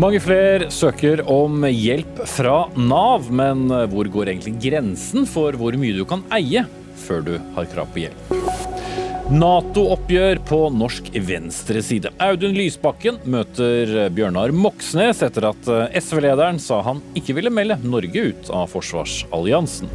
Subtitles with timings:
[0.00, 5.92] Mange flere søker om hjelp fra Nav, men hvor går egentlig grensen for hvor mye
[5.92, 6.62] du kan eie
[7.02, 8.32] før du har krav på hjelp?
[9.30, 12.14] Nato-oppgjør på norsk venstreside.
[12.16, 15.68] Audun Lysbakken møter Bjørnar Moxnes etter at
[16.00, 19.92] SV-lederen sa han ikke ville melde Norge ut av forsvarsalliansen.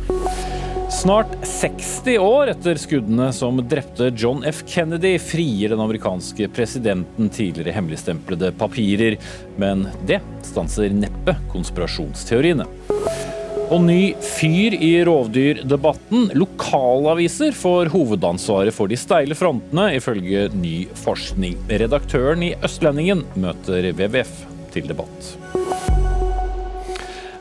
[0.96, 4.61] Snart 60 år etter skuddene som drepte John F.
[4.68, 9.18] Kennedy, frier den amerikanske presidenten tidligere hemmeligstemplede papirer.
[9.60, 12.68] Men det stanser neppe konspirasjonsteoriene.
[13.65, 16.29] Og ny fyr i rovdyrdebatten.
[16.39, 21.59] Lokalaviser får hovedansvaret for de steile frontene, ifølge ny forskning.
[21.84, 25.36] Redaktøren i Østlendingen møter WWF til debatt.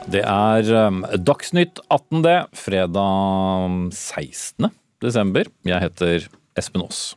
[0.05, 2.37] Det er um, Dagsnytt 18, det.
[2.61, 4.69] Fredag 16.
[5.01, 5.49] desember.
[5.65, 6.27] Jeg heter
[6.61, 7.15] Espen Aas.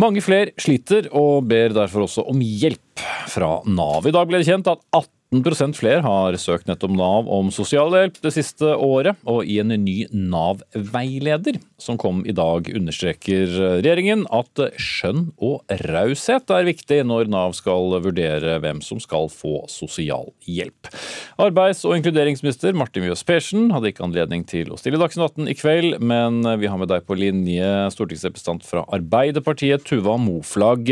[0.00, 4.08] Mange flere sliter og ber derfor også om hjelp fra Nav.
[4.08, 8.16] I dag ble det kjent at 18 18 flere har søkt nettopp Nav om sosialhjelp
[8.18, 13.46] det siste året, og i en ny Nav-veileder som kom i dag, understreker
[13.78, 19.68] regjeringen at skjønn og raushet er viktig når Nav skal vurdere hvem som skal få
[19.70, 20.90] sosialhjelp.
[21.38, 25.58] Arbeids- og inkluderingsminister Martin Mjøs Persen hadde ikke anledning til å stille Dagsnytt 18 i
[25.60, 30.90] kveld, men vi har med deg på linje stortingsrepresentant fra Arbeiderpartiet, Tuva Moflag.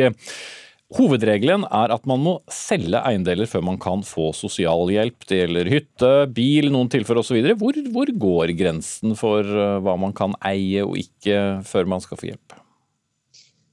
[0.97, 5.27] Hovedregelen er at man må selge eiendeler før man kan få sosialhjelp.
[5.29, 7.43] Det gjelder hytte, bil, noen tilfeller osv.
[7.61, 12.21] Hvor, hvor går grensen for eh, hva man kan eie og ikke før man skal
[12.21, 12.57] få hjelp?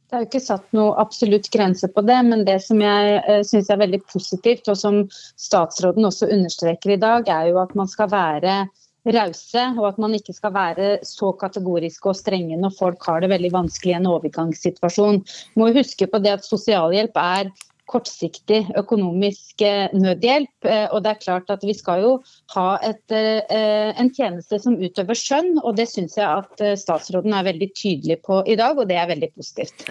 [0.05, 3.39] Det er jo ikke satt noe absolutt grense på det, men det som jeg uh,
[3.47, 7.89] syns er veldig positivt, og som statsråden også understreker i dag, er jo at man
[7.89, 8.59] skal være
[9.05, 13.31] rause, og at man ikke skal være så kategoriske og strenge når folk har det
[13.33, 15.21] veldig vanskelig i en overgangssituasjon.
[15.59, 17.53] Må huske på det at sosialhjelp er
[17.89, 20.65] kortsiktig økonomisk eh, nødhjelp.
[20.65, 22.11] Eh, og det er klart at Vi skal jo
[22.55, 27.45] ha et, eh, en tjeneste som utøver skjønn, og det syns jeg at statsråden er
[27.45, 29.85] veldig tydelig på i dag, og det er veldig positivt.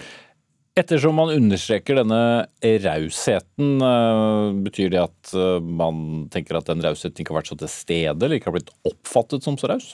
[0.75, 2.47] Ettersom man understreker denne
[2.83, 7.55] rausheten, eh, betyr det at eh, man tenker at den rausheten ikke har vært så
[7.61, 9.93] til stede, eller ikke har blitt oppfattet som så raus?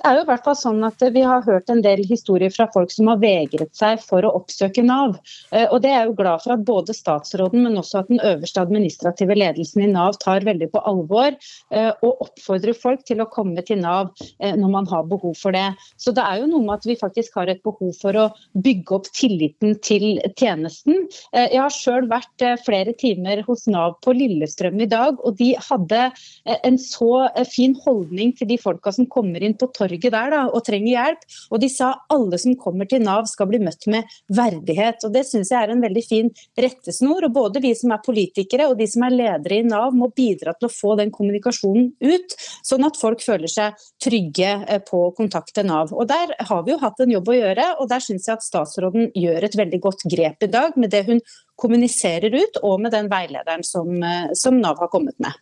[0.00, 2.64] Det er jo i hvert fall sånn at Vi har hørt en del historier fra
[2.72, 5.18] folk som har vegret seg for å oppsøke Nav.
[5.52, 8.62] Eh, og det er jo glad for at både statsråden, men også at den øverste
[8.64, 13.60] administrative ledelsen i Nav tar veldig på alvor eh, og oppfordrer folk til å komme
[13.68, 15.66] til Nav eh, når man har behov for det.
[16.00, 18.96] Så det er jo noe med at vi faktisk har et behov for å bygge
[18.96, 21.04] opp tilliten til tjenesten.
[21.36, 26.08] Jeg har sjøl vært flere timer hos Nav på Lillestrøm i dag, og de hadde
[26.56, 30.42] en så fin holdning til de folka som kommer inn på torget torget der da,
[30.48, 31.26] og trenger hjelp.
[31.50, 35.04] Og de sa alle som kommer til Nav skal bli møtt med verdighet.
[35.04, 37.24] og Det syns jeg er en veldig fin rettesnor.
[37.26, 40.54] og Både vi som er politikere og de som er ledere i Nav må bidra
[40.58, 42.36] til å få den kommunikasjonen ut,
[42.66, 45.92] sånn at folk føler seg trygge eh, på å kontakte Nav.
[45.92, 48.46] Og Der har vi jo hatt en jobb å gjøre, og der syns jeg at
[48.46, 51.22] statsråden gjør et veldig godt grep i dag med det hun
[51.60, 55.36] kommuniserer ut, og med den veilederen som, eh, som Nav har kommet med.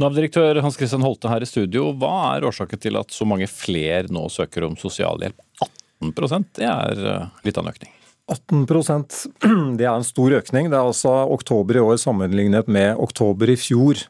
[0.00, 4.08] Nav-direktør Hans Christian Holte her i studio, hva er årsaken til at så mange flere
[4.12, 5.36] nå søker om sosialhjelp?
[5.62, 7.92] 18 det er eh, litt av en økning.
[8.32, 9.18] 18%
[9.78, 10.70] det er en stor økning.
[10.70, 14.00] Det er altså oktober i år sammenlignet med oktober i fjor.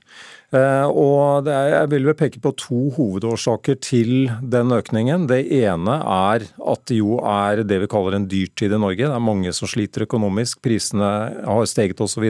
[0.53, 4.12] Eh, og er, jeg vil vel peke på to hovedårsaker til
[4.53, 5.25] den økningen.
[5.31, 9.06] Det ene er at det jo er det vi kaller en dyrtid i Norge.
[9.06, 12.28] Det er mange som sliter økonomisk, prisene har steget osv.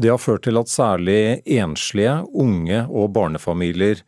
[0.00, 4.00] Det har ført til at særlig enslige, unge og barnefamilier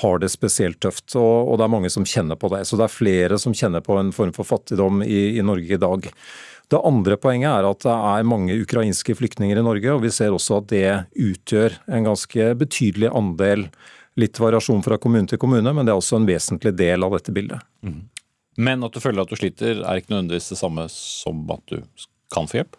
[0.00, 2.64] har det spesielt tøft, og, og, det er mange som kjenner på det.
[2.66, 5.80] Så det er flere som kjenner på en form for fattigdom i, i Norge i
[5.80, 6.08] dag.
[6.72, 10.34] Det andre poenget er at det er mange ukrainske flyktninger i Norge, og vi ser
[10.34, 13.68] også at det utgjør en ganske betydelig andel.
[14.18, 17.34] Litt variasjon fra kommune til kommune, men det er også en vesentlig del av dette
[17.34, 17.62] bildet.
[17.84, 18.00] Mm.
[18.64, 21.82] Men at du føler at du sliter, er ikke nødvendigvis det samme som at du
[22.34, 22.78] kan få hjelp?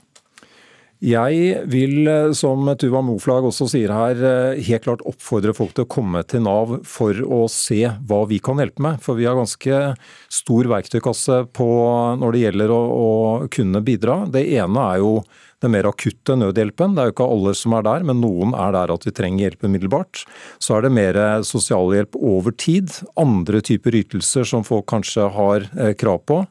[1.04, 5.84] Jeg vil, eh, som Tuva Moflag også sier her, eh, helt klart oppfordre folk til
[5.84, 9.02] å komme til Nav for å se hva vi kan hjelpe med.
[9.02, 9.98] For vi har ganske
[10.30, 14.32] stor verktøykasse når det gjelder å, å kunne bidra.
[14.32, 15.24] Det ene er jo
[15.66, 16.96] den mer akutte nødhjelpen.
[16.96, 19.48] Det er jo ikke alle som er der, men noen er der at vi trenger
[19.48, 20.24] hjelp umiddelbart.
[20.64, 22.94] Så er det mer sosialhjelp over tid.
[23.20, 26.42] Andre typer ytelser som folk kanskje har eh, krav på.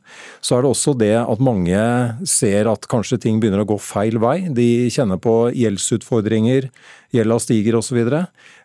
[0.45, 1.85] Så er det også det at mange
[2.29, 4.37] ser at kanskje ting begynner å gå feil vei.
[4.55, 6.69] De kjenner på gjeldsutfordringer,
[7.15, 8.03] gjelda stiger osv.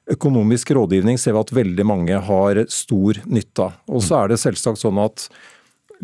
[0.09, 3.79] Økonomisk rådgivning ser vi at veldig mange har stor nytte av.
[3.91, 5.29] Og så er det selvsagt sånn at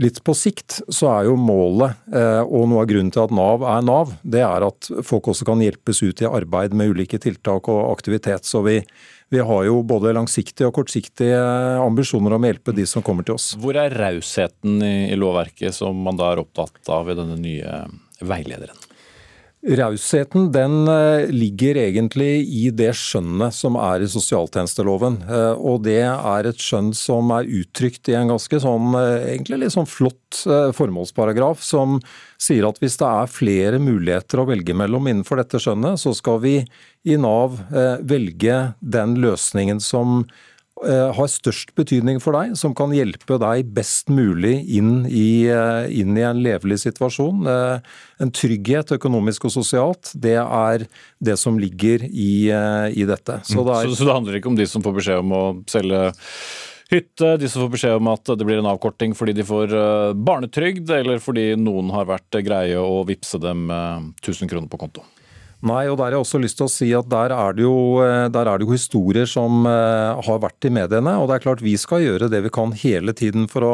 [0.01, 3.63] litt på sikt så er jo målet, eh, og noe av grunnen til at Nav
[3.67, 7.69] er Nav, det er at folk også kan hjelpes ut i arbeid med ulike tiltak
[7.71, 8.47] og aktivitet.
[8.47, 8.79] Så vi,
[9.33, 11.39] vi har jo både langsiktige og kortsiktige
[11.83, 13.53] ambisjoner om å hjelpe de som kommer til oss.
[13.59, 17.85] Hvor er rausheten i, lovverket som man da er opptatt av i denne nye
[18.21, 18.84] veilederen?
[19.65, 25.17] Rausheten den eh, ligger egentlig i det skjønnet som er i sosialtjenesteloven.
[25.25, 29.63] Eh, og det er et skjønn som er uttrykt i en ganske sånn, eh, egentlig
[29.63, 30.21] litt sånn flott
[30.75, 31.95] formålsparagraf, som
[32.41, 36.41] sier at hvis det er flere muligheter å velge mellom innenfor dette skjønnet, så skal
[36.43, 36.57] vi
[37.07, 37.55] i Nav
[38.03, 40.25] velge den løsningen som
[40.83, 46.17] har størst betydning for deg, som kan hjelpe deg best mulig inn i, eh, inn
[46.17, 47.47] i en levelig situasjon.
[47.47, 47.79] Eh,
[48.19, 50.85] en trygghet økonomisk og sosialt, det er
[51.23, 53.39] det som ligger i, i dette.
[53.47, 53.87] Så det, er...
[53.87, 56.01] så, så det handler ikke om de som får beskjed om å selge
[56.91, 59.79] hytte, de som får beskjed om at det blir en avkorting fordi de får
[60.27, 65.07] barnetrygd, eller fordi noen har vært greie å vippse dem 1000 kroner på konto?
[65.65, 67.73] Nei, og der har jeg også lyst til å si at der er jo,
[68.29, 71.15] der er det jo historier som uh, har vært i mediene.
[71.17, 73.71] Og det er klart vi skal gjøre det vi kan hele tiden for å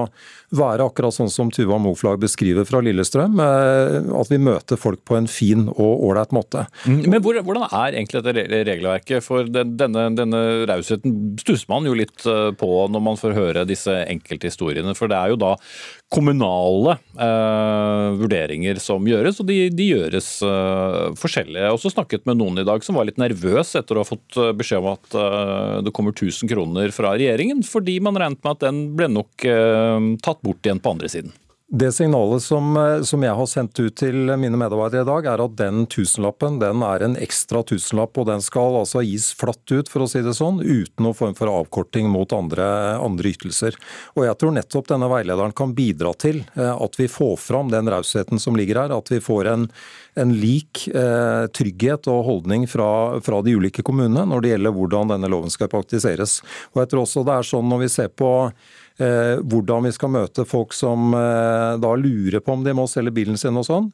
[0.55, 3.39] være akkurat sånn som Tuva Moflag beskriver fra Lillestrøm.
[3.39, 6.65] Uh, at vi møter folk på en fin og ålreit måte.
[6.85, 9.25] Mm, men hvordan er egentlig dette regelverket?
[9.25, 14.95] For denne, denne rausheten stusser man jo litt på når man får høre disse enkelthistoriene.
[14.97, 15.55] For det er jo da
[16.11, 21.61] kommunale eh, vurderinger som gjøres, og de, de gjøres eh, forskjellige.
[21.61, 24.09] Jeg har også snakket med noen i dag som var litt nervøs etter å ha
[24.09, 28.43] fått eh, beskjed om at eh, det kommer 1000 kroner fra regjeringen, fordi man regnet
[28.43, 30.09] med at den ble nok eh,
[30.41, 31.31] tatt bort igjen på andre siden.
[31.73, 35.39] Det signalet som, eh, som, jeg har sendt ut til mine medarbeidere i dag, er
[35.39, 39.87] at den tusenlappen den er en ekstra tusenlapp, og den skal altså gis flatt ut,
[39.87, 43.77] for å si det sånn, uten noen form for avkorting mot andre, andre ytelser.
[44.17, 47.87] Og Jeg tror nettopp denne veilederen kan bidra til eh, at vi får fram den
[47.87, 48.91] rausheten som ligger her.
[48.91, 49.69] At vi får en,
[50.19, 55.15] en lik eh, trygghet og holdning fra, fra, de ulike kommunene når det gjelder hvordan
[55.15, 56.41] denne loven skal praktiseres.
[56.75, 58.31] Og jeg tror også det er sånn når vi ser på
[59.41, 63.39] hvordan vi skal møte folk som eh, da lurer på om de må selge bilen
[63.39, 63.89] sin og sånn.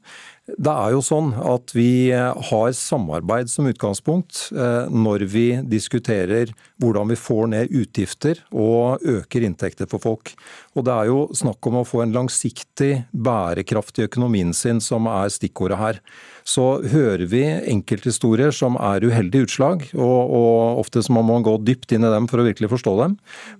[0.47, 7.11] Det er jo sånn at vi har samarbeid som utgangspunkt eh, når vi diskuterer hvordan
[7.11, 10.31] vi får ned utgifter og øker inntekter for folk.
[10.77, 15.33] Og Det er jo snakk om å få en langsiktig, bærekraftig økonomien sin som er
[15.33, 15.99] stikkordet her.
[16.47, 21.57] Så hører vi enkelthistorier som er uheldige utslag, og, og ofte så må man gå
[21.67, 23.17] dypt inn i dem for å virkelig forstå dem.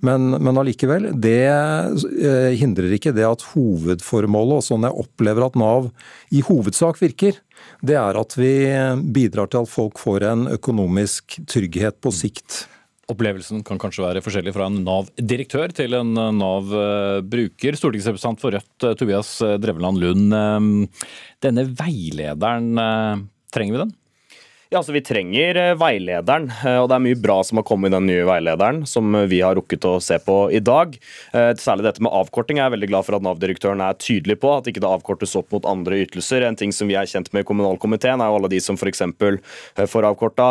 [0.08, 5.60] Men, men allikevel, det eh, hindrer ikke det at hovedformålet, og sånn jeg opplever at
[5.60, 5.90] Nav
[6.32, 7.38] i hovedsak hovedsak virker,
[7.82, 8.52] det er at vi
[9.14, 12.68] bidrar til at folk får en økonomisk trygghet på sikt.
[13.08, 17.78] Opplevelsen kan kanskje være forskjellig fra en Nav-direktør til en Nav-bruker.
[17.80, 19.32] Stortingsrepresentant for Rødt, Tobias
[19.64, 20.36] Drevland Lund.
[21.44, 22.74] Denne veilederen,
[23.54, 23.96] trenger vi den?
[24.68, 27.88] Ja, altså Vi trenger eh, veilederen, eh, og det er mye bra som har kommet
[27.88, 30.98] i den nye veilederen, som vi har rukket å se på i dag.
[31.32, 32.60] Eh, særlig dette med avkorting.
[32.60, 35.56] Jeg er veldig glad for at Nav-direktøren er tydelig på at ikke det avkortes opp
[35.56, 36.44] mot andre ytelser.
[36.44, 39.06] En ting som vi er kjent med i kommunalkomiteen, er jo alle de som f.eks.
[39.88, 40.50] får avkorta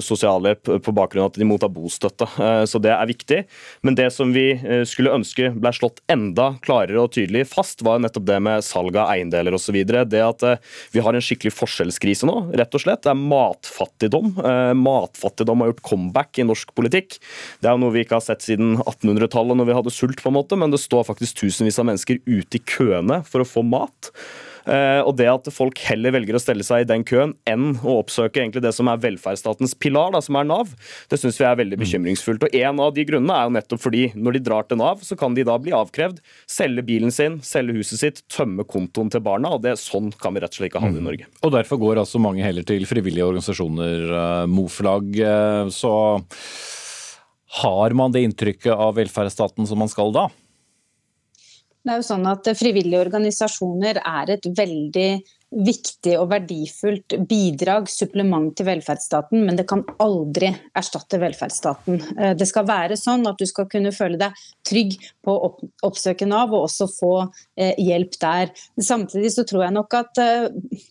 [0.00, 2.24] sosialhjelp på bakgrunn av at de mottar bostøtte.
[2.68, 3.42] Så det er viktig.
[3.84, 4.46] Men det som vi
[4.88, 9.12] skulle ønske ble slått enda klarere og tydelig fast, var nettopp det med salg av
[9.12, 9.76] eiendeler osv.
[9.84, 10.48] Det at
[10.94, 13.04] vi har en skikkelig forskjellskrise nå, rett og slett.
[13.04, 13.22] Det er
[13.58, 14.34] matfattigdom.
[14.44, 17.18] Eh, matfattigdom har gjort comeback i norsk politikk.
[17.60, 20.38] Det er noe vi ikke har sett siden 1800-tallet, når vi hadde sult, på en
[20.38, 24.12] måte, men det står faktisk tusenvis av mennesker ute i køene for å få mat.
[24.68, 27.98] Eh, og det at folk heller velger å stelle seg i den køen enn å
[28.02, 30.74] oppsøke egentlig det som er velferdsstatens pilar, da, som er Nav,
[31.08, 31.84] det syns vi er veldig mm.
[31.84, 32.44] bekymringsfullt.
[32.44, 35.16] Og En av de grunnene er jo nettopp fordi når de drar til Nav, så
[35.18, 36.20] kan de da bli avkrevd
[36.50, 39.54] selge bilen sin, selge huset sitt, tømme kontoen til barna.
[39.56, 41.08] og det Sånn kan vi rett og slett ikke ha det i mm.
[41.08, 41.30] Norge.
[41.46, 45.08] Og Derfor går altså mange heller til frivillige organisasjoner, uh, Moflag.
[45.16, 45.94] Uh, så
[47.62, 50.28] har man det inntrykket av velferdsstaten som man skal da?
[51.84, 55.10] Det er jo sånn at Frivillige organisasjoner er et veldig
[55.48, 62.00] viktig og verdifullt bidrag, supplement til velferdsstaten, men det kan aldri erstatte velferdsstaten.
[62.18, 64.36] Eh, det skal være sånn at du skal kunne føle deg
[64.68, 65.50] trygg på å
[65.88, 67.12] oppsøke Nav og også få
[67.56, 68.52] eh, hjelp der.
[68.76, 70.48] Samtidig så tror jeg nok at eh,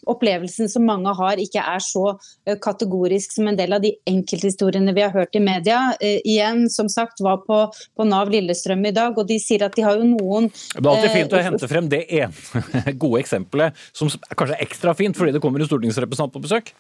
[0.10, 2.16] opplevelsen som mange har ikke er så
[2.64, 5.80] kategorisk som en del av de enkelthistoriene vi har hørt i media.
[6.02, 7.60] Igjen, som sagt, var på,
[7.98, 10.90] på Nav Lillestrøm i dag, og de sier at de har jo noen Det er
[10.94, 14.10] alltid fint å hente frem det ene gode eksempelet som
[14.40, 16.74] kanskje kanskje ekstra fint fordi det kommer en stortingsrepresentant på besøk?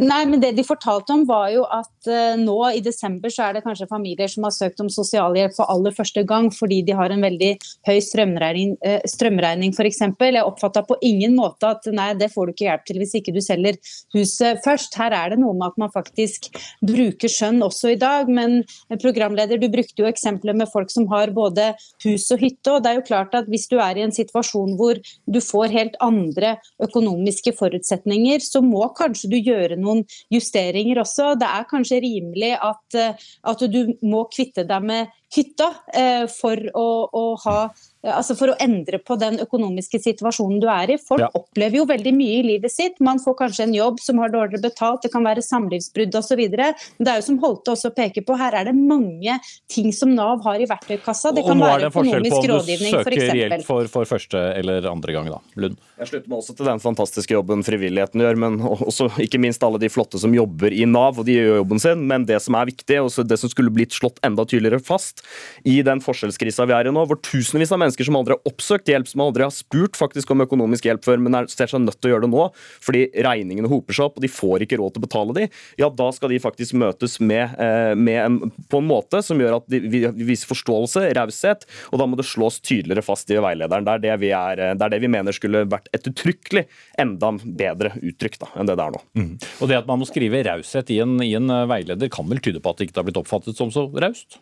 [0.00, 3.56] Nei, men Det de fortalte om var jo at uh, nå i desember så er
[3.56, 7.12] det kanskje familier som har søkt om sosialhjelp for aller første gang fordi de har
[7.12, 7.50] en veldig
[7.88, 10.02] høy strømregning, uh, strømregning f.eks.
[10.20, 13.34] Jeg oppfatta på ingen måte at nei, det får du ikke hjelp til hvis ikke
[13.36, 13.78] du selger
[14.16, 14.96] huset først.
[15.00, 16.50] Her er det noe med at man faktisk
[16.84, 18.28] bruker skjønn også i dag.
[18.30, 18.60] Men
[19.00, 21.72] programleder, du brukte jo eksempler med folk som har både
[22.04, 22.74] hus og hytte.
[22.74, 25.72] og det er jo klart at Hvis du er i en situasjon hvor du får
[25.74, 31.34] helt andre økonomiske forutsetninger, så må kanskje du gjøre noen justeringer også.
[31.40, 36.58] Det er kanskje rimelig at, eh, at du må kvitte deg med hytta eh, for
[36.74, 37.60] å, å ha
[38.08, 40.96] altså for å endre på den økonomiske situasjonen du er i.
[41.00, 41.28] Folk ja.
[41.36, 43.00] opplever jo veldig mye i livet sitt.
[43.04, 46.40] Man får kanskje en jobb som har dårligere betalt, det kan være samlivsbrudd osv.
[46.40, 49.36] Men det er jo som Holte også peker på, her er det mange
[49.70, 51.34] ting som Nav har i verktøykassa.
[51.36, 53.04] Det kan være økonomisk rådgivning f.eks.
[53.04, 55.16] Og nå er det forskjell på om du søker hjelp for, for, første eller andre
[55.16, 55.40] gang, da.
[55.60, 55.76] Lund?
[56.00, 59.80] Jeg slutter meg også til den fantastiske jobben frivilligheten gjør, men også ikke minst alle
[59.82, 62.06] de flotte som jobber i Nav, og de gjør jobben sin.
[62.08, 65.19] Men det som er viktig, og det som skulle blitt slått enda tydeligere fast
[65.68, 68.90] i den forskjellskrisa vi er i nå, hvor tusenvis av mennesker som aldri har oppsøkt
[68.90, 72.00] hjelp, som aldri har spurt faktisk om økonomisk hjelp før, men er, ser seg nødt
[72.00, 72.46] til å gjøre det nå
[72.84, 75.46] fordi regningene hoper seg opp og de får ikke råd til å betale de,
[75.80, 78.38] ja, da skal de faktisk møtes med, eh, med en,
[78.70, 82.28] på en måte som gjør at de, vi viser forståelse, raushet, og da må det
[82.28, 83.86] slås tydeligere fast i veilederen.
[83.86, 86.66] Det er det vi, er, det, er det vi mener skulle vært ettertrykkelig
[87.00, 89.02] enda bedre uttrykk da, enn det det er nå.
[89.18, 89.32] Mm.
[89.60, 92.72] Og det at man må skrive raushet i, i, en veileder, kan vel tyde på
[92.72, 94.40] at det ikke har blitt oppfattet som så raust?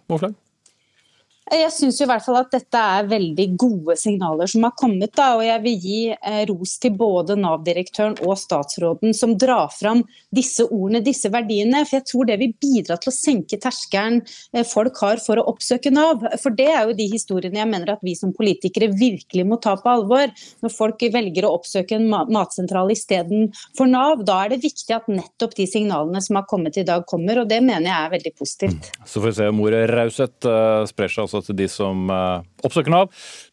[1.49, 5.15] Jeg syns i hvert fall at dette er veldig gode signaler som har kommet.
[5.17, 10.03] Da, og Jeg vil gi eh, ros til både Nav-direktøren og statsråden som drar fram
[10.35, 11.85] disse ordene, disse verdiene.
[11.89, 14.21] For jeg tror det vil bidra til å senke terskelen
[14.53, 16.27] eh, folk har for å oppsøke Nav.
[16.43, 19.79] For det er jo de historiene jeg mener at vi som politikere virkelig må ta
[19.81, 20.29] på alvor.
[20.65, 25.57] Når folk velger å oppsøke en matsentral istedenfor Nav, da er det viktig at nettopp
[25.57, 27.41] de signalene som har kommet i dag, kommer.
[27.41, 28.93] Og det mener jeg er veldig positivt.
[28.93, 29.09] Mm.
[29.09, 32.47] Så får vi se om ordet raushet uh, sprer seg også til de som eh,
[32.67, 33.11] oppsøker Nav.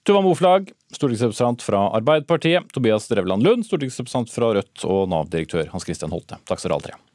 [0.07, 2.69] Tuva Moflag, stortingsrepresentant fra Arbeiderpartiet.
[2.75, 4.85] Tobias Drevland Lund, stortingsrepresentant fra Rødt.
[4.85, 6.39] Og Nav-direktør Hans Christian Holte.
[6.45, 7.14] Takk skal dere alle tre.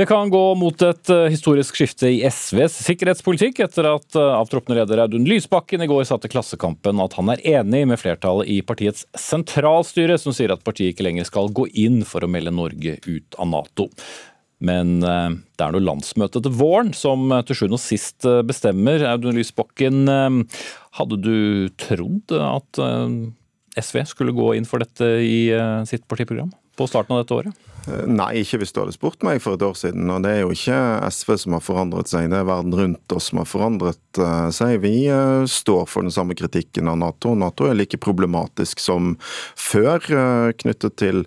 [0.00, 4.78] Det kan gå mot et eh, historisk skifte i SVs sikkerhetspolitikk etter at eh, avtroppende
[4.78, 8.62] leder Audun Lysbakken i går sa til Klassekampen at han er enig med flertallet i
[8.64, 12.94] partiets sentralstyre, som sier at partiet ikke lenger skal gå inn for å melde Norge
[13.04, 13.90] ut av Nato.
[14.64, 19.04] Men eh, det er nå landsmøtet til våren som til sjuende og sist bestemmer.
[19.10, 20.08] Audun Lysbakken,
[20.96, 21.36] hadde du
[21.76, 22.80] trodd at
[23.76, 25.42] SV skulle gå inn for dette i
[25.92, 27.66] sitt partiprogram på starten av dette året?
[27.88, 30.08] Eh, nei, ikke hvis du hadde spurt meg for et år siden.
[30.12, 33.30] Og det er jo ikke SV som har forandret seg, det er verden rundt oss
[33.30, 34.80] som har forandret uh, seg.
[34.84, 37.32] Vi uh, står for den samme kritikken av Nato.
[37.38, 39.14] Nato er like problematisk som
[39.58, 40.02] før,
[40.60, 41.22] knyttet til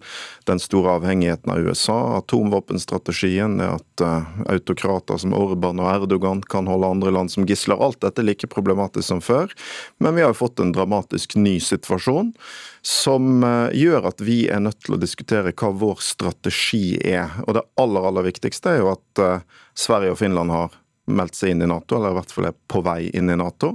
[0.48, 4.04] den store avhengigheten av USA, atomvåpenstrategien, at
[4.52, 7.80] autokrater som Orban og Erdogan kan holde andre land som gisler.
[7.80, 9.54] Alt dette er like problematisk som før.
[10.04, 12.34] Men vi har jo fått en dramatisk ny situasjon
[12.84, 17.32] som gjør at vi er nødt til å diskutere hva vår strategi er.
[17.48, 20.76] Og det aller, aller viktigste er jo at uh, Sverige og Finland har
[21.12, 23.74] meldt seg inn i Nato, eller i hvert fall er på vei inn i Nato.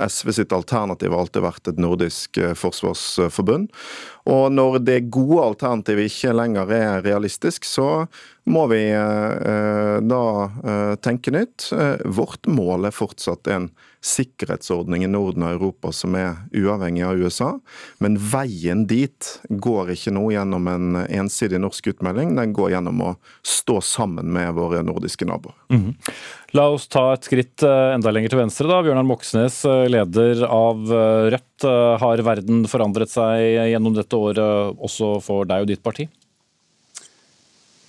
[0.00, 3.68] SV sitt alternativ har alltid vært et nordisk uh, forsvarsforbund.
[4.30, 8.06] Og når det gode alternativet ikke lenger er realistisk, så
[8.48, 10.24] må vi uh, da
[11.02, 11.70] tenke nytt.
[12.04, 13.70] Vårt mål er fortsatt en
[14.00, 17.50] sikkerhetsordning i Norden og Europa som er uavhengig av USA.
[18.00, 23.14] Men veien dit går ikke nå gjennom en ensidig norsk utmelding, den går gjennom å
[23.46, 25.54] stå sammen med våre nordiske naboer.
[25.68, 25.94] Mm -hmm.
[26.52, 28.66] La oss ta et skritt eh, enda lenger til venstre.
[28.66, 28.82] da.
[28.82, 31.46] Bjørnar Moxnes, eh, leder av eh, Rødt.
[32.00, 36.08] Har verden forandret seg gjennom dette året også for deg og ditt parti?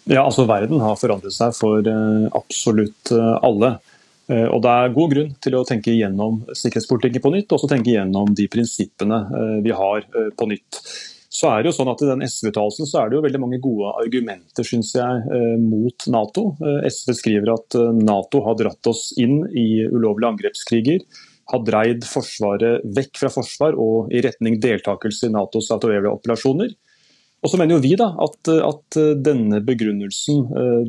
[0.10, 1.86] Ja, altså Verden har forandret seg for
[2.38, 3.76] absolutt alle.
[4.32, 7.72] Eh, og Det er god grunn til å tenke gjennom sikkerhetspolitikken på nytt, og også
[7.74, 10.82] tenke gjennom de prinsippene eh, vi har eh, på nytt.
[11.32, 13.94] Så er det jo sånn at I den SV-uttalelsen er det jo veldig mange gode
[14.02, 16.44] argumenter synes jeg, mot Nato.
[16.60, 21.06] SV skriver at Nato har dratt oss inn i ulovlige angrepskriger.
[21.54, 26.76] Har dreid Forsvaret vekk fra forsvar og i retning deltakelse i Natos autorelia-operasjoner.
[27.42, 30.44] Og så mener jo vi da at, at denne begrunnelsen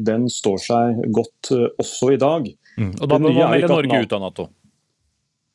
[0.04, 1.48] den står seg godt
[1.80, 2.48] også i dag.
[2.76, 2.90] Mm.
[2.98, 4.48] Og da bør man melde Norge ut av Nato?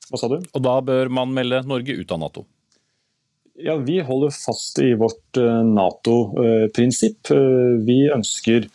[0.07, 0.37] Hva sa du?
[0.41, 2.47] Og da bør man melde Norge ut av Nato?
[3.57, 7.31] Ja, Vi holder fast i vårt eh, Nato-prinsipp.
[7.33, 8.67] Eh, vi ønsker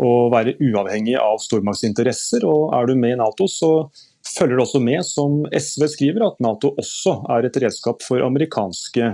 [0.00, 2.46] å være uavhengig av stormaktsinteresser.
[2.48, 3.90] og Er du med i Nato, så
[4.24, 9.10] følger det også med, som SV skriver, at Nato også er et redskap for amerikanske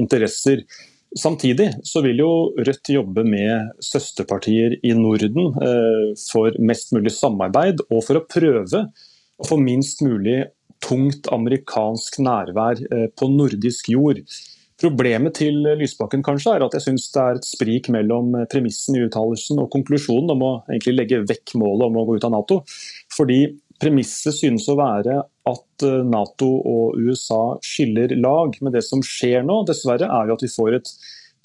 [0.00, 0.66] interesser.
[1.18, 7.82] Samtidig så vil jo Rødt jobbe med søsterpartier i Norden uh, for mest mulig samarbeid,
[7.90, 8.84] og for å prøve
[9.40, 10.44] å få minst mulig
[10.84, 14.22] tungt amerikansk nærvær uh, på nordisk jord.
[14.80, 19.02] Problemet til Lysbakken kanskje er at jeg syns det er et sprik mellom premissen i
[19.04, 22.62] uttalelsen og konklusjonen om å egentlig legge vekk målet om å gå ut av Nato.
[23.12, 23.42] Fordi
[23.80, 28.58] Premisset synes å være at eh, Nato og USA skiller lag.
[28.60, 30.92] Men det som skjer nå, dessverre, er jo at vi får et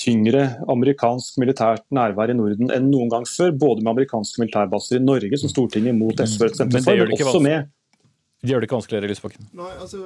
[0.02, 3.54] tyngre amerikansk militært nærvær i Norden enn noen gang før.
[3.56, 7.72] Både med amerikanske militærbaser i Norge, som Stortinget mot SV stemte for, men også med
[8.46, 9.48] det gjør det ikke vanskeligere, Lysbakken?
[9.58, 10.00] Nei, altså,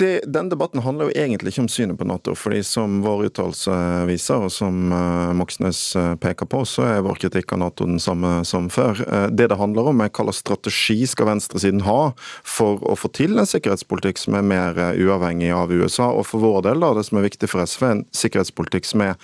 [0.00, 2.34] det, Den debatten handler jo egentlig ikke om synet på Nato.
[2.38, 3.74] fordi Som vår uttalelse
[4.08, 8.00] viser, og som uh, Moxnes uh, peker på, så er vår kritikk av Nato den
[8.02, 9.02] samme som før.
[9.04, 12.12] Uh, det det handler om, er hva slags strategi skal venstresiden ha
[12.46, 16.10] for å få til en sikkerhetspolitikk som er mer uh, uavhengig av USA.
[16.12, 19.16] Og for vår del, da, det som er viktig for SV, en sikkerhetspolitikk som er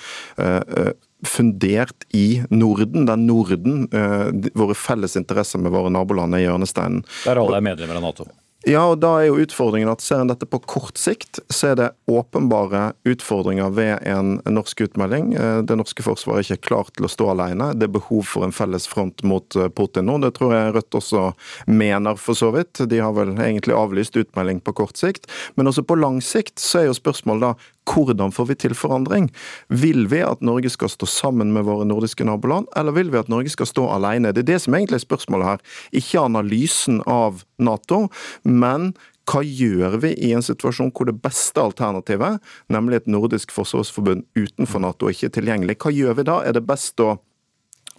[1.29, 7.05] fundert i Norden, der Norden, eh, våre felles interesser med våre naboland, er hjørnesteinen.
[7.25, 8.31] Der alle er medlemmer av Nato?
[8.65, 11.77] Ja, og da er jo utfordringen at Ser en dette på kort sikt, så er
[11.77, 15.35] det åpenbare utfordringer ved en norsk utmelding.
[15.37, 17.71] Eh, det norske forsvaret er ikke klart til å stå alene.
[17.77, 20.17] Det er behov for en felles front mot eh, Putin nå.
[20.25, 21.27] Det tror jeg Rødt også
[21.69, 22.81] mener, for så vidt.
[22.89, 25.29] De har vel egentlig avlyst utmelding på kort sikt.
[25.61, 27.53] Men også på lang sikt så er jo spørsmålet da
[27.89, 29.31] hvordan får vi til forandring?
[29.69, 33.33] Vil vi at Norge skal stå sammen med våre nordiske naboland, eller vil vi at
[33.33, 34.33] Norge skal stå alene?
[34.33, 35.67] Det er det som egentlig er spørsmålet her.
[36.01, 38.07] Ikke analysen av Nato,
[38.45, 38.93] men
[39.31, 44.85] hva gjør vi i en situasjon hvor det beste alternativet, nemlig et nordisk forsvarsforbund utenfor
[44.85, 45.79] Nato, ikke er tilgjengelig?
[45.81, 46.43] Hva gjør vi da?
[46.45, 47.15] Er det best å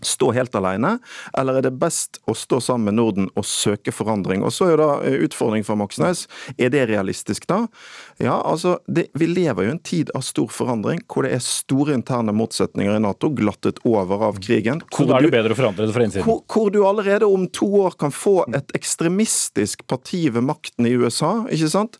[0.01, 0.97] stå helt alene,
[1.37, 4.43] eller er det best å stå sammen med Norden og søke forandring?
[4.45, 6.25] Og Så er jo da eh, utfordringen for Moxnes,
[6.57, 7.65] er det realistisk da?
[8.21, 11.95] Ja, altså, det, Vi lever jo en tid av stor forandring, hvor det er store
[11.97, 14.83] interne motsetninger i Nato, glattet over av krigen.
[14.91, 16.27] Så da er det bedre å forandre det fra innsiden?
[16.27, 20.95] Hvor, hvor, du allerede om to år kan få et ekstremistisk parti ved makten i
[20.97, 21.99] USA, ikke sant?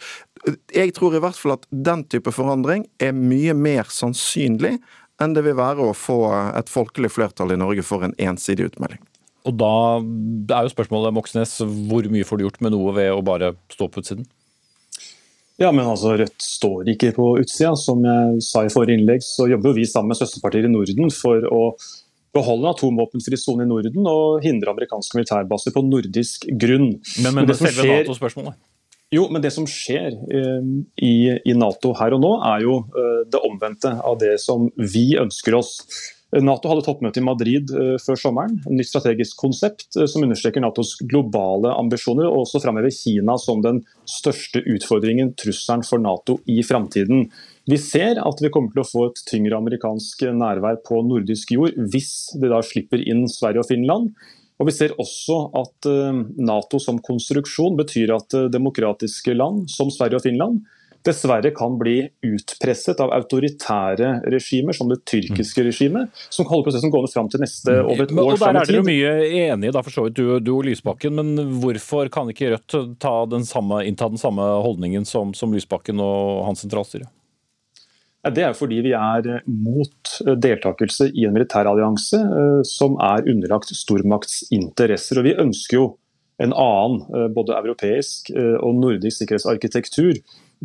[0.76, 4.76] Jeg tror i hvert fall at den type forandring er mye mer sannsynlig
[5.22, 6.20] enn det vil være å få
[6.58, 9.02] et folkelig flertall i Norge for en ensidig utmelding.
[9.46, 13.22] Og da er jo spørsmålet, Moxnes, hvor mye får du gjort med noe ved å
[13.26, 14.26] bare stå på utsiden?
[15.62, 17.76] Ja, men altså Rødt står ikke på utsida.
[17.80, 21.46] Som jeg sa i forrige innlegg, så jobber vi sammen med søsterpartier i Norden for
[21.48, 21.62] å
[22.36, 26.98] beholde en atomvåpenfri sone i Norden og hindre amerikanske militærbaser på nordisk grunn.
[27.22, 28.02] Men, men, men det selve skjer...
[28.02, 28.58] Nato-spørsmålet?
[29.16, 30.68] Jo, men det som skjer eh,
[31.00, 35.14] i, i, Nato her og nå, er jo eh, det omvendte av det som vi
[35.22, 35.78] ønsker oss.
[36.44, 38.58] Nato hadde toppmøte i Madrid eh, før sommeren.
[38.66, 43.62] Et nytt strategisk konsept uh, som understreker Natos globale ambisjoner, og også framhever Kina som
[43.64, 47.30] den største utfordringen, trusselen for Nato i framtiden.
[47.70, 51.78] Vi ser at vi kommer til å få et tyngre amerikansk nærvær på nordisk jord
[51.94, 54.12] hvis de da slipper inn Sverige og Finland.
[54.56, 59.92] Og Vi ser også at eh, Nato som konstruksjon betyr at eh, demokratiske land som
[59.92, 60.64] Sverige og Finland
[61.06, 65.68] dessverre kan bli utpresset av autoritære regimer, som det tyrkiske mm.
[65.68, 67.90] regimet, som holder prosessen gående fram til neste mm.
[67.92, 68.40] over et år og.
[68.42, 69.12] Der er dere mye
[69.44, 73.14] enige, da, for så vidt, du, du, og Lysbakken, men hvorfor kan ikke Rødt ta
[73.30, 77.10] den samme, innta den samme holdningen som, som Lysbakken og hans sentralstyre?
[78.34, 85.22] Det er fordi vi er mot deltakelse i en militærallianse eh, som er underlagt stormaktsinteresser.
[85.22, 85.86] Og vi ønsker jo
[86.44, 90.18] en annen, både europeisk og nordisk sikkerhetsarkitektur,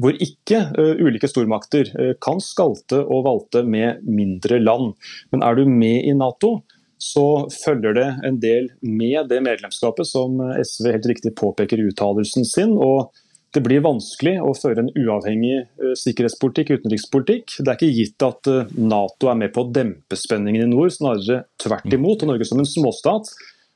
[0.03, 0.65] hvor ikke
[0.99, 4.97] ulike stormakter kan skalte og valte med mindre land.
[5.31, 6.57] Men er du med i Nato,
[6.99, 12.45] så følger det en del med det medlemskapet, som SV helt riktig påpeker i uttalelsen
[12.45, 12.75] sin.
[12.75, 13.15] og
[13.55, 17.57] det blir vanskelig å føre en uavhengig eh, sikkerhetspolitikk, utenrikspolitikk.
[17.59, 20.93] Det er ikke gitt at eh, Nato er med på å dempe spenningen i nord,
[20.95, 22.23] snarere tvert imot.
[22.23, 23.33] Og Norge som en småstat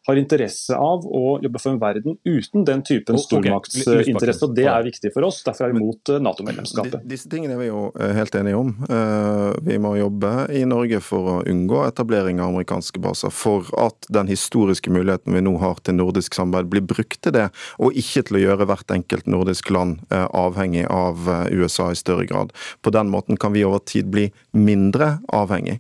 [0.07, 4.45] har interesse av å jobbe for en verden uten den typen stormaktsinteresse.
[4.45, 5.41] og Det er viktig for oss.
[5.47, 7.07] Derfor er vi mot eh, Nato-medlemskapet.
[7.09, 8.75] Disse tingene er vi jo eh, helt enige om.
[8.85, 13.33] Eh, vi må jobbe i Norge for å unngå etablering av amerikanske baser.
[13.33, 17.49] For at den historiske muligheten vi nå har til nordisk samarbeid, blir brukt til det,
[17.81, 22.53] og ikke til å gjøre hvert enkelt nordisk land avhengig av USA i større grad.
[22.85, 25.79] På den måten kan vi over tid bli mindre avhengig.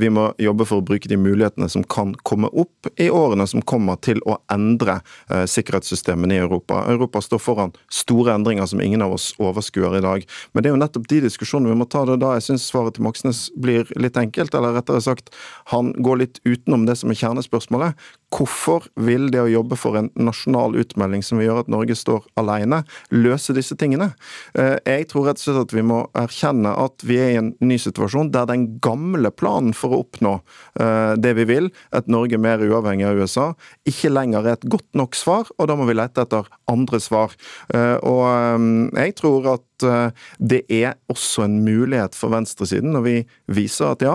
[0.00, 3.64] Vi må jobbe for å bruke de mulighetene som kan komme opp i årene som
[3.68, 5.00] kommer til å endre
[5.30, 6.82] eh, sikkerhetssystemene i Europa.
[6.90, 10.26] Europa står foran store endringer som ingen av oss overskuer i dag.
[10.52, 12.04] Men det er jo nettopp de diskusjonene vi må ta.
[12.08, 15.34] det da jeg syns svaret til Moxnes blir litt enkelt, eller rettere sagt,
[15.72, 18.08] han går litt utenom det som er kjernespørsmålet.
[18.34, 22.24] Hvorfor vil det å jobbe for en nasjonal utmelding som vil gjøre at Norge står
[22.40, 22.80] alene,
[23.14, 24.10] løse disse tingene?
[24.58, 27.52] Eh, jeg tror rett og slett at vi må erkjenne at vi er i en
[27.62, 30.34] ny situasjon der den gamle planen for å oppnå
[30.80, 33.46] eh, det vi vil, et Norge mer uavhengig av USA,
[33.86, 37.38] ikke lenger er et godt nok svar, og da må vi lete etter andre svar.
[37.70, 38.26] Eh, og
[38.96, 39.62] jeg tror at
[40.40, 43.16] det er også en mulighet for venstresiden når vi
[43.58, 44.14] viser at ja,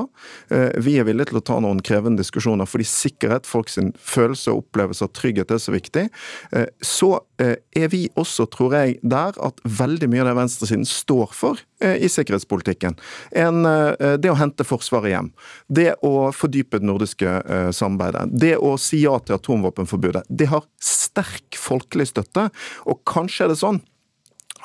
[0.82, 5.06] vi er villige til å ta noen krevende diskusjoner fordi sikkerhet, folks følelse og opplevelse
[5.06, 6.06] av trygghet er så viktig,
[6.56, 7.12] eh, så
[7.42, 11.62] eh, er vi også, tror jeg, der at veldig mye av det venstresiden står for
[11.84, 12.98] eh, i sikkerhetspolitikken.
[13.38, 13.64] En,
[14.22, 15.30] det å hente Forsvaret hjem.
[15.68, 17.36] Det å fordype det nordiske
[17.76, 18.32] samarbeidet.
[18.32, 20.26] Det å si ja til atomvåpenforbudet.
[20.30, 22.50] Det har sterk folkelig støtte,
[22.88, 23.82] og kanskje er det sånn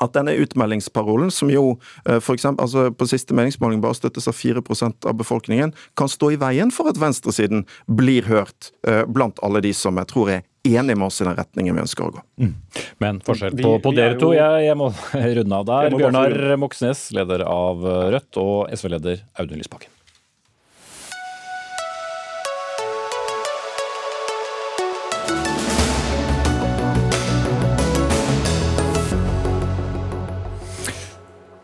[0.03, 4.37] at denne utmeldingsparolen, som jo eh, for eksempel, altså på siste meningsmåling bare støttes av
[4.37, 9.63] 4% av befolkningen, kan stå i veien for at venstresiden blir hørt eh, blant alle
[9.65, 12.23] de som jeg tror er enige med oss i den retningen vi ønsker å gå.
[12.43, 12.55] Mm.
[13.03, 14.91] Men forskjell på, på dere to, jeg, jeg, må
[15.39, 15.91] runde av der.
[15.95, 19.96] Bjørnar Moxnes, leder av Rødt, og SV-leder Audun Lysbakken.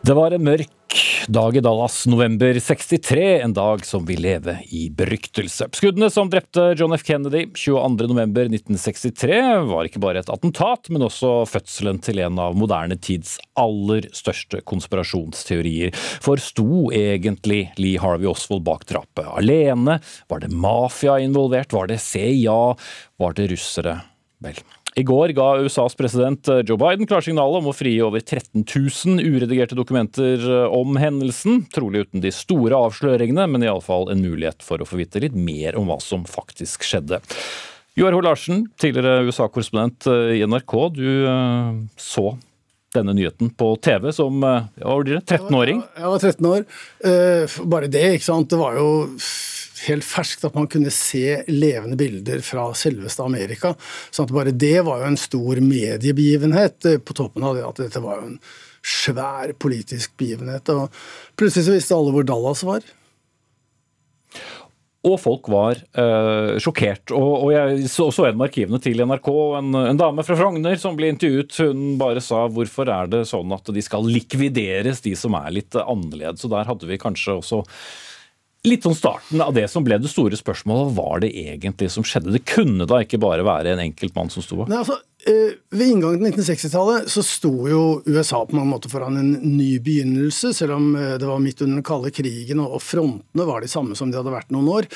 [0.03, 0.97] Det var en mørk
[1.31, 5.69] dag i Dallas, november 63, en dag som vil leve i beryktelse.
[5.71, 7.05] Skuddene som drepte John F.
[7.07, 9.39] Kennedy 22.11.1963
[9.69, 14.59] var ikke bare et attentat, men også fødselen til en av moderne tids aller største
[14.67, 15.95] konspirasjonsteorier.
[15.95, 20.01] For sto egentlig Lee Harvey Oswald bak drapet alene?
[20.27, 21.71] Var det mafia involvert?
[21.71, 22.61] Var det CIA?
[23.23, 24.01] Var det russere?
[24.43, 24.59] Vel,
[24.95, 29.23] i går ga USAs president eh, Joe Biden klarsignalet om å frigi over 13 000
[29.25, 31.63] uredigerte dokumenter eh, om hendelsen.
[31.73, 35.79] Trolig uten de store avsløringene, men iallfall en mulighet for å få vite litt mer
[35.79, 37.23] om hva som faktisk skjedde.
[37.97, 38.23] Joar H.
[38.25, 40.75] Larsen, tidligere USA-korrespondent eh, i NRK.
[40.93, 41.07] Du
[41.97, 42.35] så
[42.93, 45.79] denne nyheten på TV som ja, 13-åring?
[45.97, 46.65] Jeg var 13 år.
[47.73, 48.51] Bare det, ikke sant.
[48.53, 48.91] Det var jo
[49.87, 53.73] helt ferskt at man kunne se levende bilder fra selveste Amerika.
[54.09, 57.81] sånn at Bare det var jo en stor mediebegivenhet, eh, på toppen av det at
[57.83, 58.39] dette var jo en
[58.83, 60.69] svær politisk begivenhet.
[60.69, 60.91] og
[61.39, 62.83] Plutselig så visste alle hvor Dallas var.
[65.03, 67.11] Og folk var uh, sjokkert.
[67.11, 69.27] Og, og, jeg så, så gjennom arkivene til NRK
[69.59, 71.57] en, en, dame fra Frogner som ble intervjuet.
[71.59, 75.75] Hun bare sa hvorfor er det sånn at de skal likvideres, de som er litt
[75.75, 76.45] annerledes.
[76.45, 77.63] Så der hadde vi kanskje også
[78.63, 80.93] Litt sånn starten av det som ble det store spørsmålet.
[80.95, 82.31] Hva var det egentlig som skjedde?
[82.31, 84.69] Det kunne da ikke bare være en enkelt mann som sto bak?
[84.71, 89.29] Nei, Altså, ved inngangen til 1960-tallet så sto jo USA på mange måter foran en
[89.55, 93.63] ny begynnelse, selv om eh, det var midt under den kalde krigen og frontene var
[93.63, 94.87] de samme som de hadde vært noen år.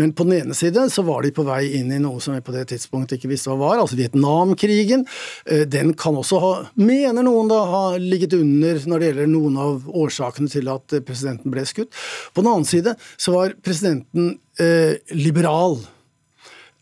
[0.00, 2.42] Men på den ene side så var de på vei inn i noe som vi
[2.44, 5.06] på det tidspunktet ikke visste hva var, altså Vietnamkrigen.
[5.46, 9.60] Eh, den kan også ha, mener noen da, ha ligget under når det gjelder noen
[9.62, 11.94] av årsakene til at presidenten ble skutt.
[12.34, 15.78] På den annen side så var presidenten eh, liberal.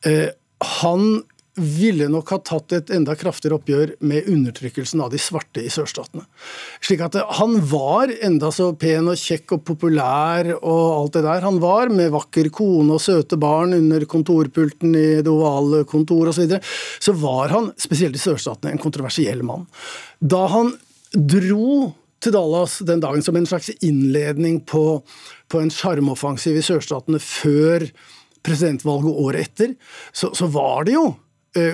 [0.09, 0.33] Eh,
[0.81, 1.23] han
[1.55, 6.25] ville nok ha tatt et enda kraftigere oppgjør med undertrykkelsen av de svarte i sørstatene.
[6.83, 11.47] Slik at Han var enda så pen og kjekk og populær og alt det der
[11.47, 16.35] han var, med vakker kone og søte barn under kontorpulten i det ovale kontoret osv.,
[16.35, 16.63] så, videre,
[17.01, 19.69] så var han, spesielt i sørstatene, en kontroversiell mann.
[20.19, 20.75] Da han
[21.15, 25.05] dro til Dallas den dagen som en slags innledning på,
[25.47, 27.87] på en sjarmoffensiv i sørstatene før
[28.45, 29.77] presidentvalget året etter,
[30.13, 31.24] så, så var det jo Eh,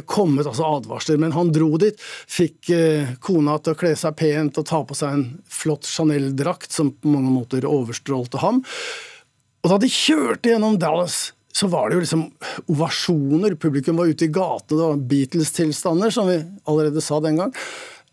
[0.08, 1.98] kommet altså advarsler, men han dro dit.
[2.28, 6.74] Fikk eh, kona til å kle seg pent og ta på seg en flott Chanel-drakt
[6.76, 8.62] som på mange måter overstrålte ham.
[9.60, 12.26] Og da de kjørte gjennom Dallas, så var det jo liksom
[12.70, 13.56] ovasjoner.
[13.60, 16.38] Publikum var ute i gatene, det var Beatles-tilstander, som vi
[16.70, 17.56] allerede sa den gang.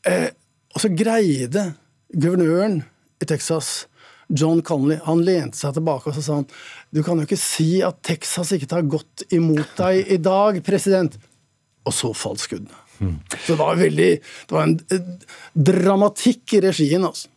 [0.08, 0.30] Eh,
[0.74, 1.72] og så greide
[2.14, 2.82] guvernøren
[3.22, 3.88] i Texas
[4.28, 6.48] John Connolly han lente seg tilbake og så sa han,
[6.92, 11.16] du kan jo ikke si at Texas ikke tar godt imot deg i dag, president
[11.88, 12.84] og så falt skuddene.
[12.98, 13.18] Mm.
[13.30, 14.12] Så det var veldig
[14.50, 14.80] Det var en
[15.54, 17.30] dramatikk i regien, altså.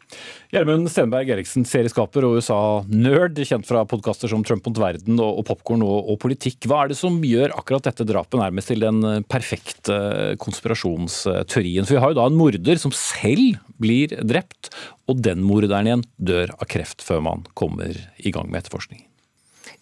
[0.51, 5.85] Gjermund Stenberg Eriksen, serieskaper og USA-nerd, kjent fra podkaster som Trump mot verden og, Popkorn
[5.87, 6.67] og, og, politikk.
[6.67, 10.01] Hva er det som gjør akkurat dette drapet nærmest til den eh, perfekte
[10.43, 11.87] konspirasjonsteorien?
[11.87, 14.73] For vi har jo da en morder som selv blir drept,
[15.07, 19.05] og den morderen igjen dør av kreft før man kommer i gang med etterforskning.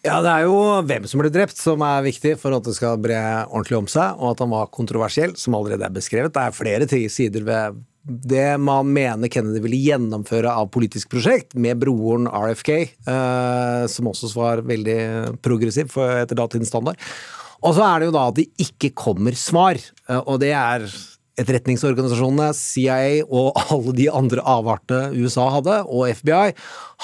[0.05, 2.99] Ja, Det er jo hvem som ble drept som er viktig for at det skal
[3.03, 6.31] bre ordentlig om seg, og at han var kontroversiell, som allerede er beskrevet.
[6.35, 11.81] Det er flere sider ved det man mener Kennedy ville gjennomføre av politisk prosjekt, med
[11.81, 16.97] broren RFK, eh, som også var veldig progressiv etter datidens standard.
[17.59, 20.87] Og så er det jo da at det ikke kommer svar, eh, og det er
[21.39, 26.53] etterretningsorganisasjonene, CIA og alle de andre avartene USA hadde, og FBI,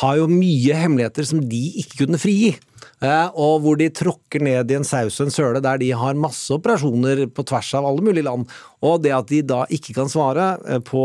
[0.01, 2.55] har jo mye hemmeligheter som de ikke kunne frigi.
[3.03, 6.15] Eh, og hvor de tråkker ned i en saus og en søle der de har
[6.15, 8.47] masse operasjoner på tvers av alle mulige land.
[8.85, 11.03] Og det at de da ikke kan svare eh, på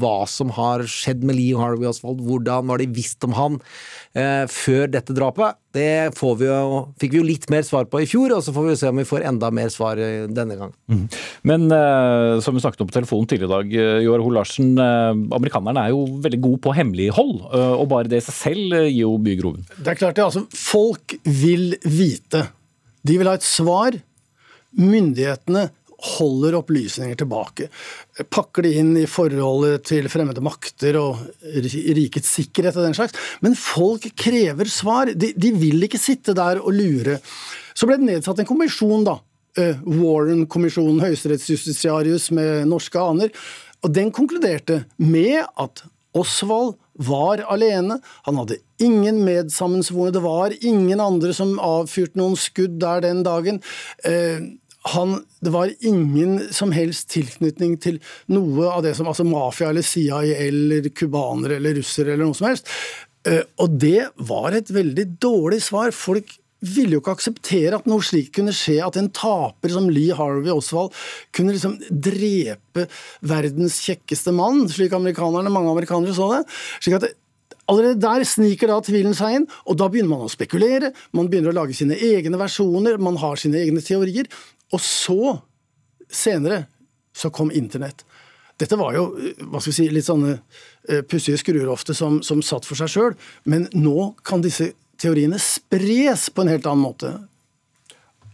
[0.00, 4.07] hva som har skjedd med Lee Harvey Oswald, hvordan var de visst om han eh,
[4.50, 8.32] før dette drapet, det vi jo, fikk vi jo litt mer svar på i fjor,
[8.36, 10.72] og så får vi se om vi får enda mer svar eh, denne gang.
[10.90, 11.04] Mm.
[11.50, 15.12] Men eh, som vi snakket om på telefonen tidligere i dag, Joar Hoel Larsen, eh,
[15.38, 19.14] amerikanerne er jo veldig gode på hemmelighold, og bare det i seg selv gir jo
[19.22, 19.66] mye groven.
[19.76, 20.26] Det er klart det.
[20.26, 22.46] altså Folk vil vite.
[23.06, 23.96] De vil ha et svar.
[24.78, 25.68] Myndighetene
[25.98, 27.68] holder opplysninger tilbake.
[28.30, 31.24] Pakker det inn i forholdet til fremmede makter og
[31.98, 33.16] rikets sikkerhet og den slags.
[33.42, 35.10] Men folk krever svar.
[35.14, 37.18] De, de vil ikke sitte der og lure.
[37.74, 39.18] Så ble det nedsatt en kommisjon, da.
[39.58, 43.34] Eh, Warren-kommisjonen, høyesterettsjustitiarius med norske aner.
[43.82, 45.82] Og den konkluderte med at
[46.18, 47.98] Osvald var alene.
[48.26, 50.14] Han hadde ingen medsammensvorne.
[50.14, 53.60] Det var ingen andre som avfyrte noen skudd der den dagen.
[54.06, 54.42] Eh,
[54.94, 58.00] han, det var ingen som helst tilknytning til
[58.32, 62.50] noe av det som altså mafia eller CIA eller cubanere eller russere eller noe som
[62.50, 62.68] helst.
[63.28, 65.94] Eh, og det var et veldig dårlig svar.
[65.96, 70.14] Folk ville jo ikke akseptere at noe slikt kunne skje, at en taper som Lee
[70.16, 70.94] Harvey Oswald
[71.36, 72.88] kunne liksom drepe
[73.22, 76.44] verdens kjekkeste mann, slik amerikanerne, mange amerikanere så det.
[76.82, 77.10] slik at
[77.68, 80.88] Allerede der sniker da tvilen seg inn, og da begynner man å spekulere.
[81.12, 84.30] Man begynner å lage sine egne versjoner, man har sine egne teorier.
[84.74, 85.36] Og så,
[86.10, 86.66] senere,
[87.16, 88.04] så kom internett.
[88.58, 89.06] Dette var jo
[89.46, 92.90] hva skal vi si, litt sånne uh, pussige skruer ofte som, som satt for seg
[92.90, 97.12] sjøl, men nå kan disse teoriene spres på en helt annen måte.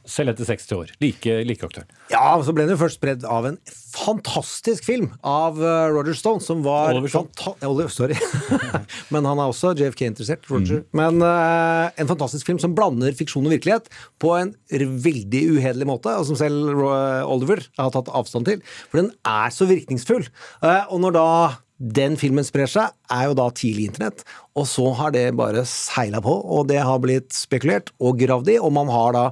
[0.05, 0.91] Selv etter 60 år.
[1.01, 1.87] Like, like aktuell.
[2.13, 3.57] Ja, så ble den jo først spredd av en
[3.95, 7.25] fantastisk film av eh, Roger Stone, som var Oliver,
[7.65, 8.19] Oliver Sorry.
[9.15, 10.83] Men han er også JFK-interessert, Roger.
[10.85, 11.01] Mm.
[11.01, 13.89] Men uh, en fantastisk film som blander fiksjon og virkelighet
[14.21, 18.65] på en veldig uhederlig måte, og som selv Oliver har tatt avstand til.
[18.91, 20.29] For den er så virkningsfull.
[20.61, 21.29] Uh, og når da
[21.79, 24.23] den filmen sprer seg, er jo da tidlig internett.
[24.55, 28.61] Og så har det bare seila på, og det har blitt spekulert og gravd i.
[28.61, 29.25] Og man har da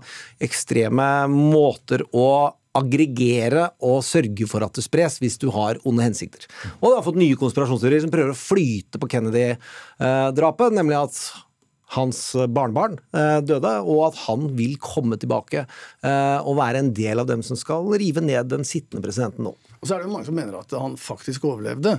[0.42, 6.48] ekstreme måter å aggregere og sørge for at det spres, hvis du har onde hensikter.
[6.80, 11.18] Og du har fått nye konspirasjonsteorier som prøver å flyte på Kennedy-drapet, nemlig at
[11.92, 17.20] hans barnebarn eh, døde, og at han vil komme tilbake eh, og være en del
[17.20, 19.52] av dem som skal rive ned den sittende presidenten nå.
[19.82, 21.98] Og så er det jo mange som mener at han faktisk overlevde.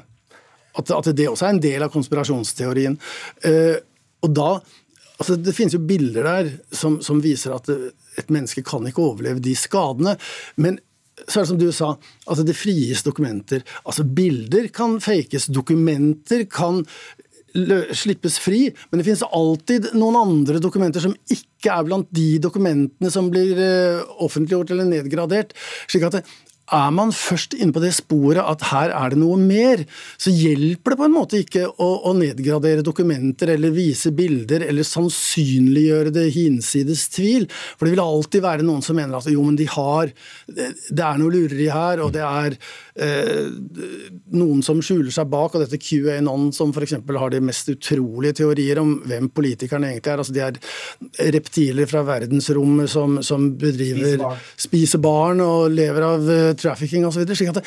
[0.79, 2.97] At, at, det også er en del av konspirasjonsteorien.
[3.45, 3.77] Uh,
[4.23, 4.53] og da
[5.21, 9.43] altså Det finnes jo bilder der som, som, viser at et menneske kan ikke overleve
[9.43, 10.17] de skadene.
[10.57, 10.79] Men
[11.27, 11.91] så er det som du sa,
[12.25, 13.61] altså det frigis dokumenter.
[13.85, 16.81] Altså Bilder kan fakes, dokumenter kan
[17.93, 23.11] slippes fri, men det finnes alltid noen andre dokumenter som ikke er blant de dokumentene
[23.13, 25.53] som blir eh, offentliggjort eller nedgradert.
[25.87, 26.23] slik at det,
[26.71, 29.83] er man først inne på det sporet at her er det noe mer,
[30.21, 34.87] så hjelper det på en måte ikke å, å nedgradere dokumenter eller vise bilder eller
[34.87, 37.49] sannsynliggjøre det hinsides tvil.
[37.75, 40.13] For det vil alltid være noen som mener at jo, men de har
[40.47, 42.55] Det er noe lureri her, og det er
[42.93, 46.95] noen som skjuler seg bak, og dette QAnon som f.eks.
[47.01, 50.21] har de mest utrolige teorier om hvem politikerne egentlig er.
[50.21, 54.45] Altså de er reptiler fra verdensrommet som, som bedriver Spiser barn.
[54.67, 57.25] spiser barn og lever av eh, trafficking osv.
[57.33, 57.65] slik at det,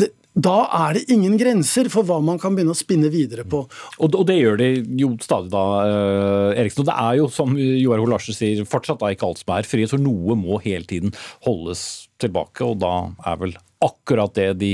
[0.00, 3.66] det, da er det ingen grenser for hva man kan begynne å spinne videre på.
[3.98, 4.68] Og, og det gjør de
[5.02, 6.84] jo stadig da, uh, Eriksen.
[6.84, 9.68] Og det er jo, som Joar Hoel Larsen sier, fortsatt da ikke alt som er
[9.68, 11.12] frihet, for noe må hele tiden
[11.44, 12.64] holdes tilbake.
[12.64, 12.94] Og da
[13.28, 14.72] er vel akkurat det de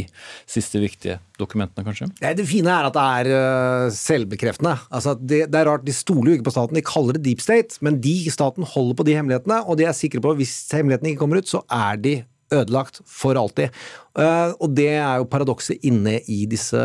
[0.49, 2.09] siste viktige dokumentene, kanskje?
[2.21, 4.75] Det fine er at det er uh, selvbekreftende.
[4.95, 7.45] Altså det, det, er rart, De stoler jo ikke på staten, de kaller det deep
[7.45, 10.41] state, men de i staten holder på de hemmelighetene, og de er sikre på at
[10.41, 12.19] hvis hemmelighetene ikke kommer ut, så er de
[12.55, 13.73] ødelagt for alltid.
[14.17, 16.81] Uh, og det er jo paradokset inne i disse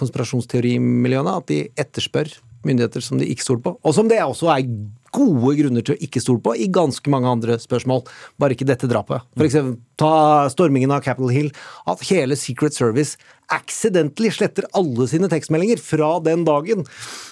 [0.00, 2.32] konspirasjonsteorimiljøene, at de etterspør
[2.66, 4.64] myndigheter som de ikke stoler på, og som det også er
[5.14, 8.04] gode grunner til å ikke stole på i ganske mange andre spørsmål,
[8.40, 9.24] bare ikke dette drapet.
[9.36, 11.50] For eksempel ta stormingen av Capitol Hill.
[11.90, 13.18] At hele Secret Service
[13.54, 16.84] accidentally sletter alle sine tekstmeldinger fra den dagen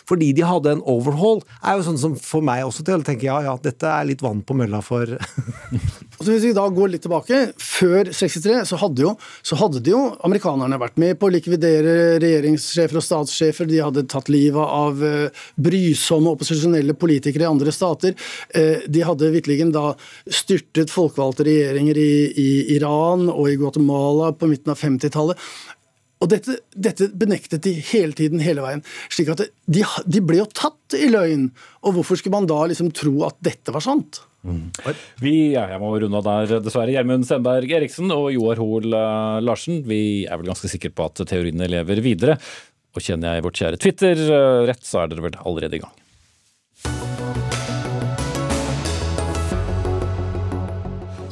[0.07, 3.27] fordi de hadde en overhaul, er jo sånn som får meg også til å tenke
[3.27, 5.11] ja ja, dette er litt vann på mølla for
[6.17, 9.11] Så Hvis vi da går litt tilbake, før 63 så hadde, jo,
[9.45, 13.69] så hadde de jo amerikanerne vært med på å likvidere regjeringssjefer og statssjefer.
[13.69, 18.17] De hadde tatt livet av uh, brysomme opposisjonelle politikere i andre stater.
[18.49, 19.91] Uh, de hadde vitterlig da
[20.25, 25.47] styrtet folkevalgte regjeringer i, i Iran og i Guatemala på midten av 50-tallet.
[26.25, 28.81] Og dette, dette, benektet de hele tiden, hele veien.
[29.13, 31.51] slik at de, de, ble jo tatt i løgn.
[31.85, 34.23] Og hvorfor skulle man da liksom tro at dette var sant?
[34.47, 34.71] Mm.
[35.21, 36.95] Vi, ja, jeg må runde av der, dessverre.
[36.95, 39.83] Gjermund Sendberg Eriksen og Joar Hoel uh, Larsen.
[39.85, 42.39] Vi er vel ganske sikre på at teoriene lever videre.
[42.97, 46.06] Og kjenner jeg vårt kjære Twitter uh, rett, så er dere vel allerede i gang.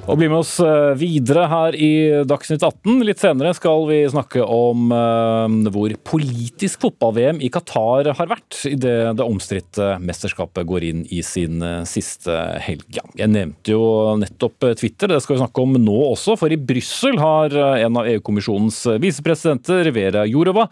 [0.05, 1.93] Og bli med oss eh, videre her i
[2.29, 2.99] Dagsnytt 18.
[3.09, 9.15] Litt senere skal vi snakke om uh, hvor politisk fotball-VM i Qatar har vært idet
[9.17, 12.37] det omstridte mesterskapet går inn i sin uh, siste
[12.67, 13.01] helg.
[13.17, 13.89] Jeg nevnte jo
[14.21, 16.37] nettopp Twitter, det skal vi snakke om nå også.
[16.37, 20.69] For i Brussel har en av EU-kommisjonens visepresidenter, Vera Jourova,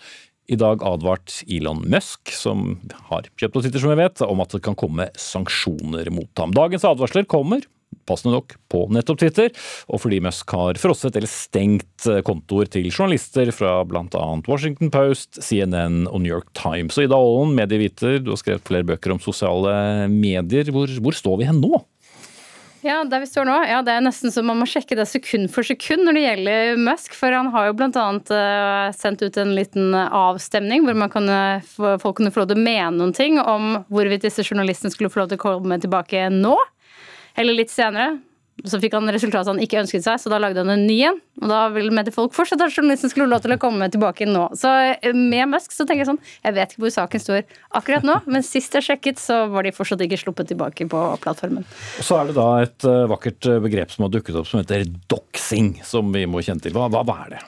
[0.52, 2.74] i dag advart Elon Musk, som
[3.08, 6.52] har kjøpt og Twitter, som vi vet, om at det kan komme sanksjoner mot ham.
[6.52, 7.64] Dagens advarsler kommer
[8.08, 9.52] passende nok på nettopp Twitter,
[9.88, 14.24] og fordi Musk har frosset eller stengt eh, kontoer til journalister fra bl.a.
[14.48, 16.98] Washington Post, CNN og New York Times.
[16.98, 20.70] Og Ida Aalen, medieviter, du har skrevet flere bøker om sosiale medier.
[20.72, 21.80] Hvor, hvor står vi hen nå?
[22.82, 25.46] Ja, der vi står nå, ja, Det er nesten så man må sjekke det sekund
[25.54, 27.14] for sekund når det gjelder Musk.
[27.14, 28.06] For han har jo bl.a.
[28.18, 31.30] Eh, sendt ut en liten avstemning hvor man kan,
[32.02, 35.22] folk kunne få lov til å mene noen ting om hvorvidt disse journalistene skulle få
[35.22, 36.56] lov til å komme tilbake nå.
[37.38, 38.18] Eller litt senere
[38.68, 41.18] så fikk han resultatet han ikke ønsket seg, så da lagde han en ny en.
[41.42, 44.44] Og da ville folk fortsatt at journalisten skulle lov til å komme tilbake nå.
[44.58, 47.40] Så eh, med Musk så tenker jeg sånn Jeg vet ikke hvor saken står
[47.80, 51.66] akkurat nå, men sist jeg sjekket, så var de fortsatt ikke sluppet tilbake på plattformen.
[51.98, 54.86] Så er det da et uh, vakkert eh, begrep som har dukket opp som heter
[55.10, 56.76] doxing, som vi må kjenne til.
[56.76, 57.42] Hva, hva er det?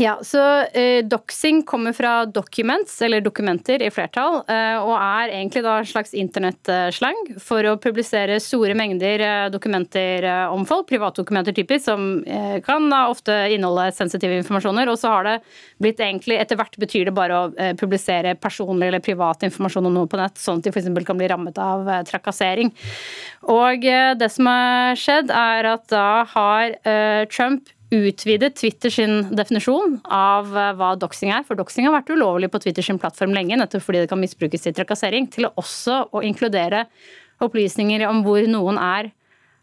[0.00, 5.60] Ja, så eh, Doxing kommer fra documents, eller dokumenter i flertall, eh, og er egentlig
[5.66, 11.52] da en slags internettslang for å publisere store mengder eh, dokumenter eh, om folk, privatdokumenter
[11.58, 14.88] typisk, som eh, kan da ofte inneholde sensitive informasjoner.
[14.88, 15.36] Og så har det
[15.84, 20.00] blitt egentlig, etter hvert betyr det bare å eh, publisere personlig eller privat informasjon om
[20.00, 20.88] noe på nett, sånn at de f.eks.
[21.04, 22.72] kan bli rammet av trakassering.
[23.52, 26.76] Og det som har skjedd, er at da har
[27.28, 31.44] Trump utvidet Twitter sin definisjon av eh, hva doxing er.
[31.46, 34.64] For doxing har vært ulovlig på Twitter sin plattform lenge, nettopp fordi det kan misbrukes
[34.64, 35.28] til trakassering.
[35.32, 36.86] Til også å inkludere
[37.42, 39.12] opplysninger om hvor noen er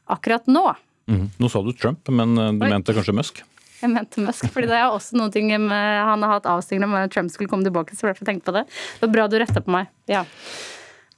[0.09, 0.65] akkurat nå.
[1.09, 1.29] Mm.
[1.41, 2.73] Nå sa du Trump, men eh, du Oi.
[2.75, 3.41] mente kanskje Musk?
[3.79, 7.31] Jeg mente Musk, fordi det er også noe han har hatt avstigning om at Trump
[7.31, 7.95] skulle komme tilbake.
[7.95, 9.87] så derfor tenkte på Det Det var bra du retta på meg.
[10.11, 10.25] Ja.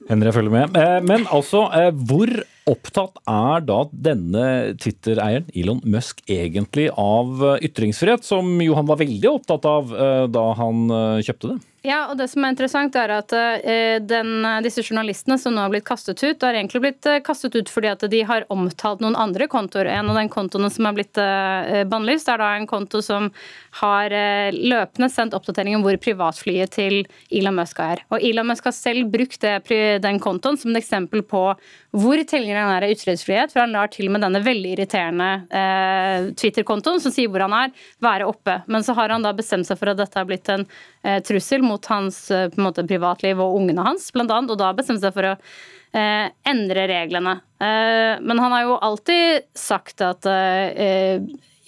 [0.08, 0.76] Henry følger med.
[0.76, 2.30] Eh, men altså, hvor
[2.70, 4.44] opptatt er da denne
[4.80, 10.46] Twitter-eieren, Elon Musk, egentlig av ytringsfrihet, som jo han var veldig opptatt av eh, da
[10.58, 11.58] han eh, kjøpte det?
[11.82, 15.72] Ja, og det som er interessant er at eh, den, Disse journalistene som nå har
[15.72, 19.18] blitt kastet ut, har egentlig blitt eh, kastet ut fordi at de har omtalt noen
[19.18, 19.90] andre kontoer.
[19.90, 23.32] En av den kontoene som er blitt eh, bannlyst, er da en konto som
[23.80, 24.12] har
[24.52, 26.98] løpende sendt oppdatering om hvor privatflyet til
[27.32, 28.04] Elon Musk er.
[28.12, 29.56] Og Elon Musk har selv brukt det,
[30.04, 31.46] den kontoen som et eksempel på
[31.92, 36.28] hvor tilhengeren er av ytringsfrihet, for han lar til og med denne veldig irriterende eh,
[36.40, 38.58] Twitter-kontoen som sier hvor han er, være oppe.
[38.72, 41.64] Men så har han da bestemt seg for at dette har blitt en eh, trussel
[41.64, 45.30] mot hans eh, måte, privatliv og ungene hans, blant annet, og da bestemte seg for
[45.30, 47.38] å eh, endre reglene.
[47.62, 51.22] Eh, men han har jo alltid sagt at eh,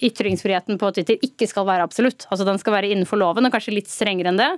[0.05, 2.27] ytringsfriheten på Twitter ikke skal være absolutt.
[2.29, 4.49] Altså Den skal være innenfor loven, og kanskje litt strengere enn det.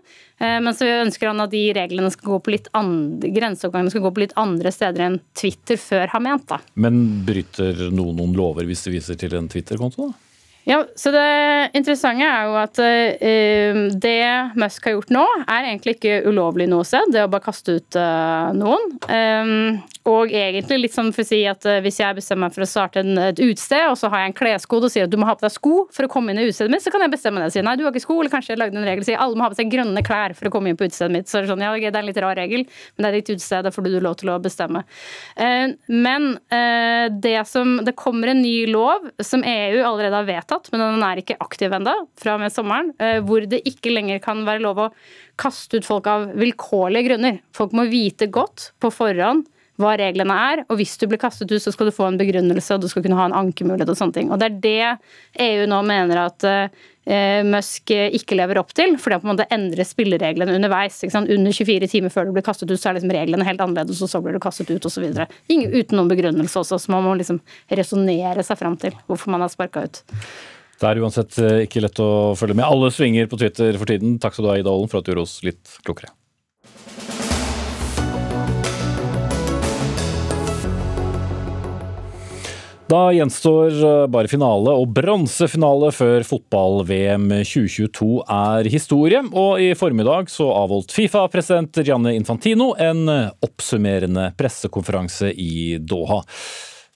[0.41, 4.11] Men så ønsker han at de reglene skal gå på litt andre, grenseoppgangene skal gå
[4.15, 6.47] på litt andre steder enn Twitter før har ment.
[6.49, 6.57] da.
[6.73, 10.09] Men bryter noen noen lover hvis de viser til en Twitter-konto?
[10.09, 10.26] da?
[10.67, 15.93] Ja, så Det interessante er jo at uh, det Musk har gjort nå, er egentlig
[15.95, 17.07] ikke ulovlig noe sted.
[17.13, 18.83] Det å bare kaste ut uh, noen.
[19.07, 19.77] Um,
[20.11, 22.67] og egentlig litt sånn for å si at uh, hvis jeg bestemmer meg for å
[22.67, 25.29] starte en, et utested, og så har jeg en kleskode og sier at du må
[25.29, 27.45] ha på deg sko for å komme inn i utestedet mitt, så kan jeg bestemme
[27.45, 27.53] det.
[27.55, 29.39] Si nei, du har ikke sko, eller kanskje jeg lagde en regel og sier alle
[29.39, 31.31] må ha på seg grønne klær for å komme inn på utestedet mitt.
[31.31, 33.33] Så er det sånn, ja, det er en litt rar regel, men det er ditt
[33.37, 34.83] utested, det får du lov til å bestemme.
[35.87, 36.29] men
[37.21, 41.03] det som Det kommer en ny lov som EU allerede har vedtatt vedtatt, men den
[41.05, 44.63] er ikke aktiv ennå, fra og med sommeren, eh, hvor det ikke lenger kan være
[44.63, 44.93] lov å
[45.37, 47.39] kaste ut folk av vilkårlige grunner.
[47.53, 49.47] Folk må vite godt på forhånd
[49.81, 50.63] hva reglene er.
[50.67, 53.05] Og hvis du blir kastet ut, så skal du få en begrunnelse, og du skal
[53.05, 54.31] kunne ha en ankemulighet og sånne ting.
[54.33, 56.87] Og det er det EU nå mener at uh,
[57.47, 60.99] Musk ikke lever opp til, fordi han på en måte endrer spillereglene underveis.
[61.15, 64.11] Under 24 timer før du blir kastet ut, så er liksom reglene helt annerledes, og
[64.11, 65.07] så blir du kastet ut osv.
[65.07, 69.53] Uten noen begrunnelse også, så man må liksom resonnere seg fram til hvorfor man har
[69.53, 70.03] sparka ut.
[70.77, 74.19] Det er uansett eh, ikke lett å følge med alle svinger på Twitter for tiden.
[74.21, 76.11] Takk skal du ha, Ida Ålen, for at du gjorde oss litt klokere.
[82.87, 89.19] Da gjenstår eh, bare finale og bronsefinale før fotball-VM 2022 er historie.
[89.27, 93.03] Og i formiddag så avholdt Fifa-president Gianni Infantino en
[93.43, 96.21] oppsummerende pressekonferanse i Doha.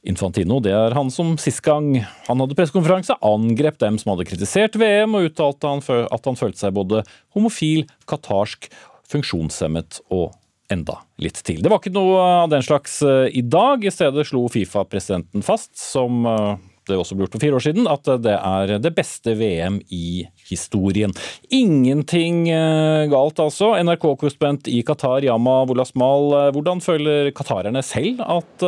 [0.07, 4.79] Infantino det er han som sist gang han hadde pressekonferanse, angrep dem som hadde kritisert
[4.79, 5.75] VM, og uttalte
[6.07, 7.03] at han følte seg både
[7.35, 8.71] homofil, katarsk,
[9.11, 10.31] funksjonshemmet og
[10.71, 11.61] enda litt til.
[11.61, 13.83] Det var ikke noe av den slags eh, i dag.
[13.85, 16.53] I stedet slo Fifa-presidenten fast, som eh,
[16.89, 20.23] det også ble gjort for fire år siden, at det er det beste VM i
[20.49, 21.13] historien.
[21.53, 23.73] Ingenting eh, galt, altså.
[23.81, 28.67] NRK-korrespondent i Qatar, Yama Wolasmal, hvordan føler qatarerne selv at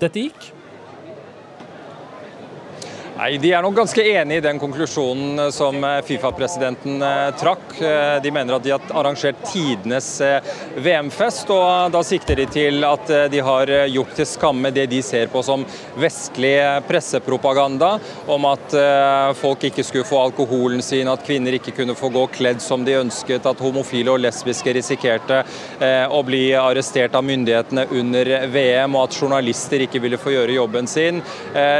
[0.00, 0.50] dette gikk?
[3.20, 7.74] Nei, De er nok ganske enig i den konklusjonen eh, som eh, Fifa-presidenten eh, trakk.
[8.24, 10.08] De mener at de har arrangert tidenes
[10.80, 15.28] VM-fest, og da sikter de til at de har gjort til skamme det de ser
[15.32, 15.64] på som
[16.00, 16.54] vestlig
[16.88, 17.90] pressepropaganda,
[18.30, 18.74] om at
[19.38, 22.98] folk ikke skulle få alkoholen sin, at kvinner ikke kunne få gå kledd som de
[23.00, 25.42] ønsket, at homofile og lesbiske risikerte
[26.12, 30.90] å bli arrestert av myndighetene under VM, og at journalister ikke ville få gjøre jobben
[30.90, 31.22] sin.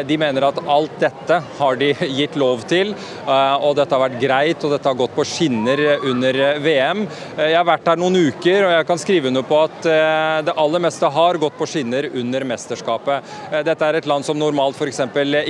[0.09, 4.03] De mener at alt dette dette har de gitt lov til, eh, og dette har
[4.03, 7.05] vært greit og dette har gått på skinner under VM.
[7.37, 10.41] Eh, jeg har vært her noen uker og jeg kan skrive under på at eh,
[10.49, 13.31] det aller meste har gått på skinner under mesterskapet.
[13.67, 15.03] Dette er et land som normalt f.eks.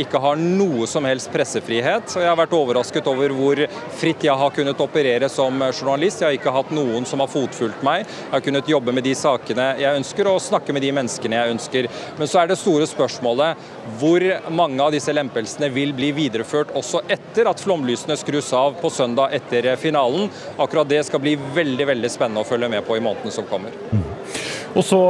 [0.03, 2.15] ikke har noe som helst pressefrihet.
[2.17, 3.63] og Jeg har vært overrasket over hvor
[4.01, 6.21] fritt jeg har kunnet operere som journalist.
[6.21, 8.05] Jeg har ikke hatt noen som har fotfulgt meg.
[8.05, 11.55] Jeg har kunnet jobbe med de sakene jeg ønsker og snakke med de menneskene jeg
[11.55, 11.91] ønsker.
[12.19, 13.71] Men så er det store spørsmålet
[14.01, 14.25] hvor
[14.55, 19.35] mange av disse lempelsene vil bli videreført også etter at flomlysene skrus av på søndag
[19.37, 20.29] etter finalen.
[20.61, 23.75] Akkurat det skal bli veldig veldig spennende å følge med på i månedene som kommer.
[23.91, 24.05] Mm.
[24.71, 25.01] Og så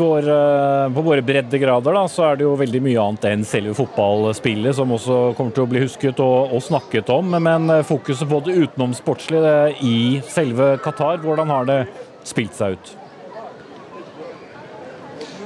[0.00, 3.74] vår, eh, På våre breddegrader da, så er det jo veldig mye annet enn selve
[3.76, 7.36] fotballspillet som også kommer til å bli husket og, og snakket om.
[7.36, 11.80] Men eh, fokuset på det utenomsportslige i selve Qatar, hvordan har det
[12.24, 12.96] spilt seg ut?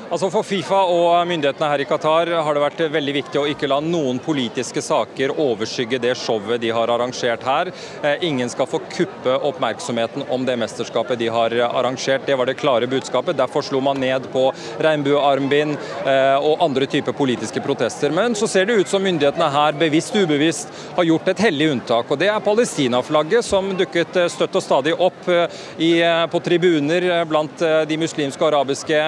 [0.07, 3.67] Altså For Fifa og myndighetene her i Qatar har det vært veldig viktig å ikke
[3.67, 7.73] la noen politiske saker overskygge det showet de har arrangert her.
[8.07, 12.23] Eh, ingen skal få kuppe oppmerksomheten om det mesterskapet de har arrangert.
[12.23, 13.35] Det var det klare budskapet.
[13.41, 14.45] Derfor slo man ned på
[14.87, 18.15] regnbuearmbind eh, og andre typer politiske protester.
[18.15, 22.07] Men så ser det ut som myndighetene her bevisst ubevisst har gjort et hellig unntak.
[22.15, 27.97] og Det er Palestina-flagget som dukket eh, støtt og stadig opp på tribuner blant de
[27.99, 28.99] muslimske og arabiske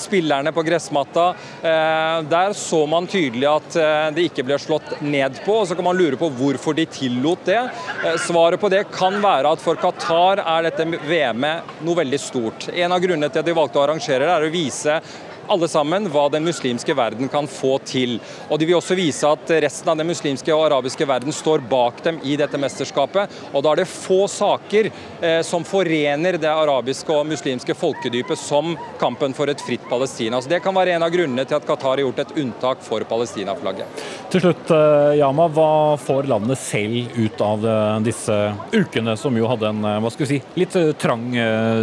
[0.00, 1.28] spillerne spillerne på gressmatta.
[1.62, 5.60] Eh, der så man tydelig at eh, det ikke ble slått ned på.
[5.60, 7.70] og Så kan man lure på hvorfor de tillot det.
[8.04, 12.68] Eh, svaret på det kan være at for Qatar er dette VM-et noe veldig stort.
[12.72, 15.00] En av grunnene til at de valgte å arrangere det, er å vise
[15.48, 18.18] alle sammen hva den muslimske verden kan få til.
[18.48, 22.02] Og De vil også vise at resten av den muslimske og arabiske verden står bak
[22.04, 23.32] dem i dette mesterskapet.
[23.52, 28.76] Og Da er det få saker eh, som forener det arabiske og muslimske folkedypet som
[29.00, 30.40] kampen for et fritt Palestina.
[30.42, 33.04] Så Det kan være en av grunnene til at Qatar har gjort et unntak for
[33.08, 34.04] Palestina-flagget.
[34.30, 38.38] Til slutt, eh, Yama, hva får landet selv ut av eh, disse
[38.72, 41.30] ukene, som jo hadde en eh, hva skal vi si, litt trang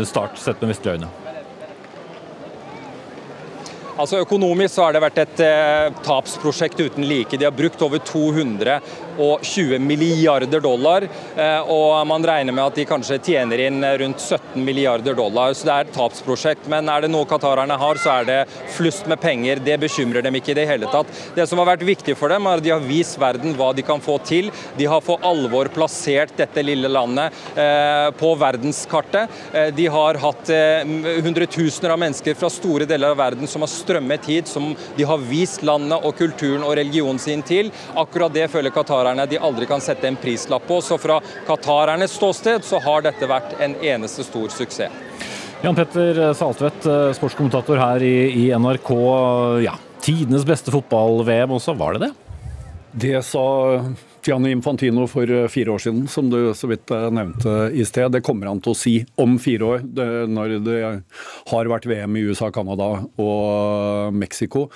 [0.06, 1.25] start sett med vestlige øyne?
[3.96, 7.38] Altså Økonomisk så har det vært et eh, tapsprosjekt uten like.
[7.40, 8.02] De har brukt over
[9.16, 14.64] 220 milliarder dollar, eh, og man regner med at de kanskje tjener inn rundt 17
[14.66, 15.54] milliarder dollar.
[15.54, 16.70] Så det er et tapsprosjekt.
[16.72, 18.40] Men er det noe qatarerne har, så er det
[18.76, 19.62] flust med penger.
[19.64, 21.12] Det bekymrer dem ikke i det hele tatt.
[21.36, 23.86] Det som har vært viktig for dem, er at de har vist verden hva de
[23.86, 24.52] kan få til.
[24.78, 29.32] De har for alvor plassert dette lille landet eh, på verdenskartet.
[29.54, 30.84] Eh, de har hatt eh,
[31.26, 35.24] hundretusener av mennesker fra store deler av verden som har strømmet hit, som de har
[35.30, 37.72] vist landet og kulturen og religionen sin til.
[37.96, 38.74] Akkurat det føler
[39.06, 40.82] qatarerne de aldri kan sette en prislapp på.
[40.82, 44.92] Så fra qatarernes ståsted så har dette vært en eneste stor suksess.
[45.64, 46.86] Jan Petter Saltvedt,
[47.16, 48.92] sportskommentator her i, i NRK.
[49.66, 52.12] Ja, tidenes beste fotball-VM også, var det det?
[52.96, 53.46] Det sa
[54.26, 58.10] Gianni Infantino for eh, fire år siden, som du så vidt eh, nevnte i sted.
[58.16, 60.80] Det kommer han til å si om fire år, det, når det
[61.52, 62.90] har vært VM i USA, Canada
[63.22, 64.68] og Mexico.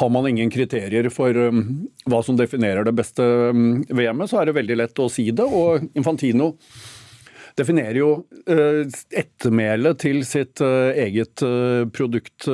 [0.00, 4.80] Har man ingen kriterier for hva som definerer det beste VM-et, så er det veldig
[4.80, 5.44] lett å si det.
[5.44, 6.54] Og Infantino
[7.58, 8.08] definerer jo
[8.50, 8.82] uh,
[9.14, 12.48] ettermælet til sitt uh, eget uh, produkt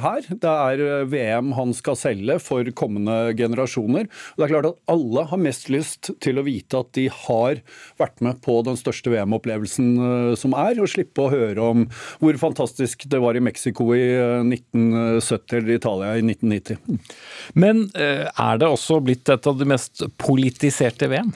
[0.00, 0.26] her.
[0.28, 4.06] Det er VM han skal selge for kommende generasjoner.
[4.06, 7.60] Og det er klart at alle har mest lyst til å vite at de har
[8.00, 9.90] vært med på den største VM-opplevelsen
[10.38, 11.86] som er, og slippe å høre om
[12.22, 14.04] hvor fantastisk det var i Mexico i
[14.44, 17.12] 1970 eller Italia i 1990.
[17.58, 21.34] Men er det også blitt et av de mest politiserte VM?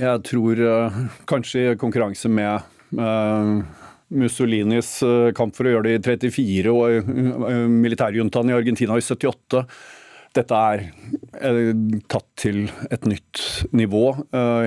[0.00, 2.64] Jeg tror uh, kanskje i konkurranse med
[2.96, 3.58] uh,
[4.12, 7.10] Mussolinis uh, kamp for å gjøre det i 34 og
[7.72, 9.66] militærjuntaen i Argentina i 78.
[10.32, 10.86] Dette er
[12.08, 13.42] tatt til et nytt
[13.76, 14.14] nivå.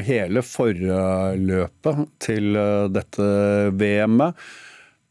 [0.05, 2.59] hele forløpet til
[2.93, 3.29] dette
[3.73, 4.43] VM-et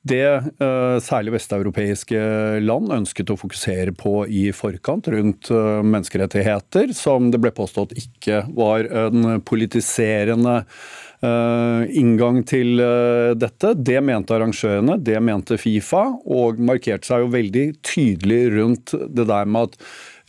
[0.05, 0.26] det
[0.61, 2.18] uh, særlig vesteuropeiske
[2.61, 8.42] land ønsket å fokusere på i forkant rundt uh, menneskerettigheter, som det ble påstått ikke
[8.52, 10.59] var en politiserende
[11.24, 12.84] uh, inngang til
[13.40, 13.72] dette.
[13.80, 19.48] Det mente arrangørene, det mente Fifa, og markerte seg jo veldig tydelig rundt det der
[19.48, 19.80] med at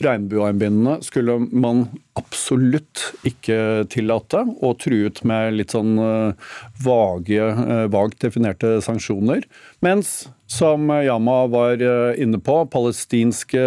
[0.04, 1.86] Regnbuearmbindene skulle man
[2.20, 9.46] absolutt ikke tillate, og truet med litt sånn eh, vage, eh, vagt definerte sanksjoner.
[9.84, 13.64] Mens, som Yama var eh, inne på, palestinske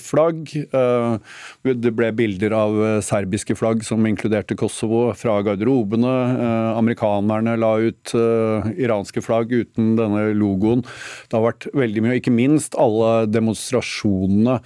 [0.00, 6.14] flagg Det ble bilder av serbiske flagg som inkluderte Kosovo, fra garderobene.
[6.78, 10.86] Amerikanerne la ut iranske flagg uten denne logoen.
[11.28, 14.60] Det har vært veldig mye, og ikke minst alle demonstrasjonene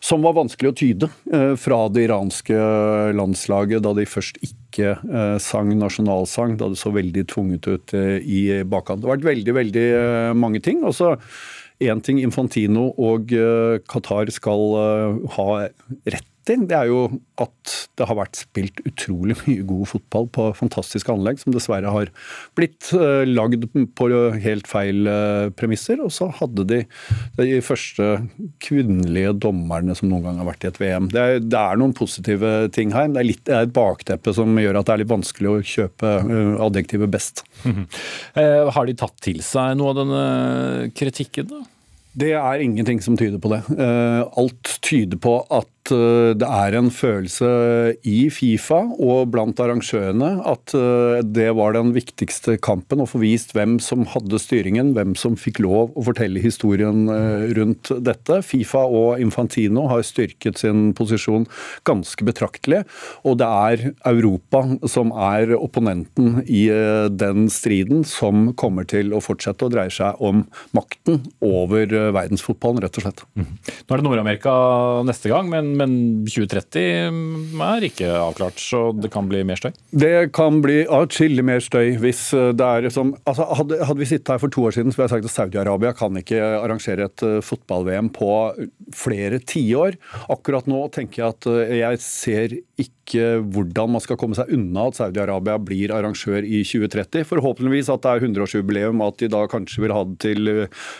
[0.00, 2.56] som var vanskelig å tyde eh, fra det iranske
[3.16, 8.16] landslaget, da de først ikke eh, sang nasjonalsang, da det så veldig tvunget ut eh,
[8.24, 9.02] i bakkant.
[9.02, 9.86] Det har vært veldig, veldig
[10.40, 10.84] mange ting.
[10.84, 11.16] og så
[11.80, 13.30] Én ting Infantino og
[13.88, 14.74] Qatar skal
[15.32, 15.46] ha
[16.12, 17.06] rett til, det er jo
[17.40, 22.10] at det har vært spilt utrolig mye god fotball på fantastiske anlegg, som dessverre har
[22.58, 24.08] blitt uh, lagd på
[24.44, 26.00] helt feil uh, premisser.
[26.04, 26.80] Og så hadde de
[27.40, 28.06] de første
[28.62, 31.10] kvinnelige dommerne som noen gang har vært i et VM.
[31.12, 33.76] Det er, det er noen positive ting her, men det er, litt, det er et
[33.76, 37.44] bakteppe som gjør at det er litt vanskelig å kjøpe uh, adjektivet best.
[37.64, 38.70] Mm -hmm.
[38.72, 41.60] har de tatt til seg noe av denne kritikken, da?
[42.12, 43.60] Det er ingenting som tyder på det.
[44.36, 47.48] Alt tyder på at Eh, det er en følelse
[48.06, 53.54] i Fifa og blant arrangørene at eh, det var den viktigste kampen, å få vist
[53.56, 58.40] hvem som hadde styringen, hvem som fikk lov å fortelle historien eh, rundt dette.
[58.46, 61.48] Fifa og Infantino har styrket sin posisjon
[61.88, 62.82] ganske betraktelig,
[63.24, 66.66] og det er Europa som er opponenten i
[67.10, 70.44] den striden, som kommer til å fortsette å dreie seg om
[70.76, 73.24] makten over verdensfotballen, rett og slett.
[73.38, 73.48] Mm.
[73.50, 74.54] Nå er det Nord-Amerika
[75.06, 75.92] neste gang, men men
[76.28, 79.70] 2030 er ikke avklart, så det kan bli mer støy?
[79.90, 84.08] Det kan bli atskillig mer støy hvis eh, det er som altså hadde, hadde, vi
[84.10, 87.08] sittet her for to år siden, så ville jeg sagt at Saudi-Arabia kan ikke arrangere
[87.10, 88.30] et eh, fotball-VM på
[88.96, 89.98] flere tiår.
[90.32, 94.88] Akkurat nå tenker jeg at eh, jeg ser ikke hvordan man skal komme seg unna
[94.90, 97.26] at Saudi-Arabia blir arrangør i 2030.
[97.28, 100.52] Forhåpentligvis at det er 100-årsjubileum, at de da kanskje vil ha det til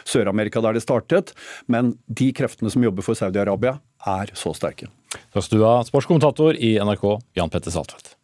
[0.08, 1.34] Sør-Amerika der det startet.
[1.70, 4.88] Men de kreftene som jobber for Saudi-Arabia, er så sterke.
[5.34, 7.04] Takk skal du ha, sportskommentator i NRK,
[7.36, 8.16] Jan Petter Saltvedt.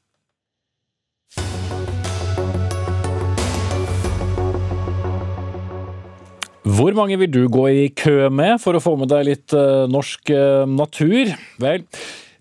[6.67, 9.87] Hvor mange vil du gå i kø med for å få med deg litt uh,
[9.87, 11.31] norsk uh, natur?
[11.63, 11.85] Vel,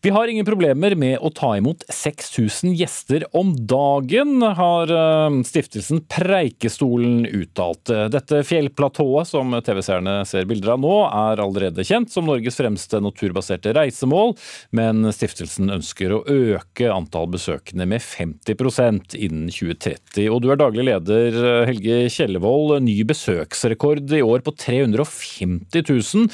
[0.05, 6.03] vi har ingen problemer med å ta imot 6000 gjester om dagen, har eh, stiftelsen
[6.13, 7.89] Preikestolen uttalt.
[8.13, 13.73] Dette fjellplatået som TV-seerne ser bilder av nå, er allerede kjent som Norges fremste naturbaserte
[13.73, 14.35] reisemål,
[14.77, 20.29] men stiftelsen ønsker å øke antall besøkende med 50% innen 2030.
[20.29, 21.41] Og du er daglig leder,
[21.71, 22.77] Helge Kjellevold.
[22.85, 26.29] Ny besøksrekord i år på 350 000.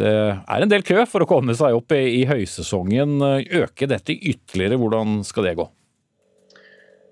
[0.00, 3.18] Det er en del kø for å komme seg opp i, høysesongen.
[3.60, 5.68] Øke dette ytterligere, hvordan skal det gå?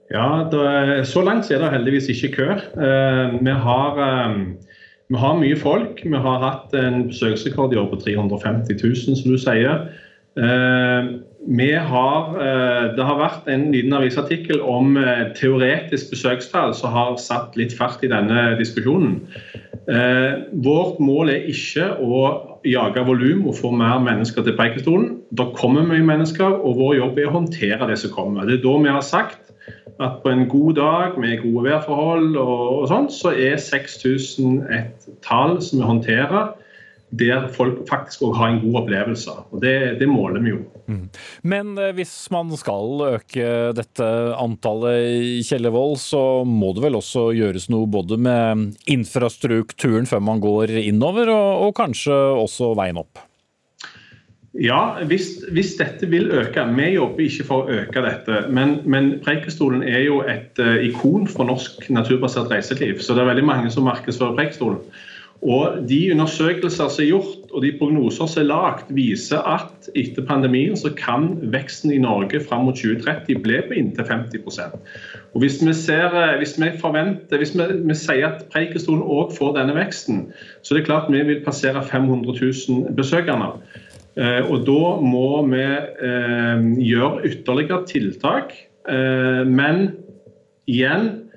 [0.09, 2.51] Ja, er, Så langt er det heldigvis ikke kø.
[2.57, 4.37] Eh, vi, har, eh,
[5.09, 6.01] vi, har, mye folk.
[6.05, 9.89] Vi har hatt en besøksrekord i år på 350 000, som du sier.
[10.39, 11.11] Eh,
[11.89, 12.25] har,
[12.97, 14.97] det har vært en liten avisartikkel om
[15.39, 19.21] teoretisk besøkstall som har satt litt fart i denne diskusjonen.
[20.67, 22.21] Vårt mål er ikke å
[22.67, 25.19] jage volum og få mer mennesker til Preikestolen.
[25.39, 28.49] Da kommer mye mennesker, og vår jobb er å håndtere det som kommer.
[28.49, 29.53] Det er da vi har sagt
[29.99, 35.09] at på en god dag med gode værforhold og, og sånn, så er 6000 et
[35.27, 36.53] tall som vi håndterer
[37.11, 39.35] der folk faktisk òg har en god opplevelse.
[39.53, 40.59] Og det, det måler vi jo.
[40.89, 41.07] Mm.
[41.49, 47.31] Men eh, hvis man skal øke dette antallet i Kjellevoll, så må det vel også
[47.37, 53.25] gjøres noe både med infrastrukturen før man går innover, og, og kanskje også veien opp?
[54.59, 56.65] Ja, hvis, hvis, dette vil øke.
[56.75, 58.41] Vi jobber ikke for å øke dette.
[58.51, 62.99] Men, men Preikestolen er jo et uh, ikon for norsk naturbasert reiseliv.
[63.05, 64.81] Så det er veldig mange som markedsfører Preikestolen.
[65.43, 70.25] Og De undersøkelser som er gjort og de prognoser som er lagt, viser at etter
[70.27, 74.77] pandemien så kan veksten i Norge fram mot 2030 bli på inntil 50%
[75.33, 79.55] Og Hvis vi, ser, hvis vi forventer, hvis vi, vi sier at Preikestolen òg får
[79.61, 80.27] denne veksten,
[80.63, 82.35] så er det klart vi vil passere 500
[82.69, 83.55] 000 besøkende.
[84.19, 88.53] Eh, og Da må vi eh, gjøre ytterligere tiltak.
[88.89, 89.93] Eh, men
[90.67, 91.28] igjen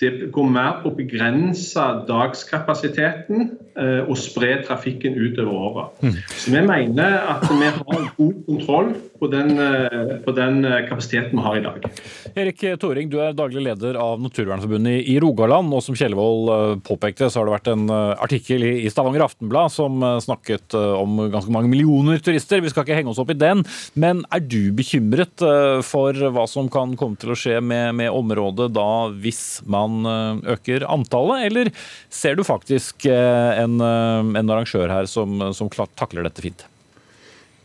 [0.00, 6.00] det går mer på å begrense dagskapasiteten og spre trafikken utover året.
[6.02, 6.16] Mm.
[6.34, 11.38] Så Vi mener at vi har god kontroll på den, eh, på den, eh, kapasiteten
[11.38, 11.86] vi har i dag.
[12.34, 15.72] Erik Toring, du er daglig leder av Naturvernforbundet i Rogaland.
[15.72, 20.74] og Som Kjellevold påpekte, så har det vært en artikkel i Stavanger Aftenblad som snakket
[20.74, 22.60] om ganske mange millioner turister.
[22.60, 23.64] Vi skal ikke henge oss opp i den.
[23.94, 25.38] Men er du bekymret
[25.84, 30.54] for hva som kan komme til å skje med, med området da hvis man eh,
[30.54, 31.70] øker antallet, eller
[32.10, 36.64] ser du faktisk eh, en, eh, en arrangør her som, som takler dette fint?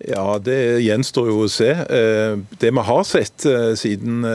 [0.04, 1.70] Ja, det gjenstår jo å se.
[2.60, 3.46] Det vi har sett
[3.80, 4.26] siden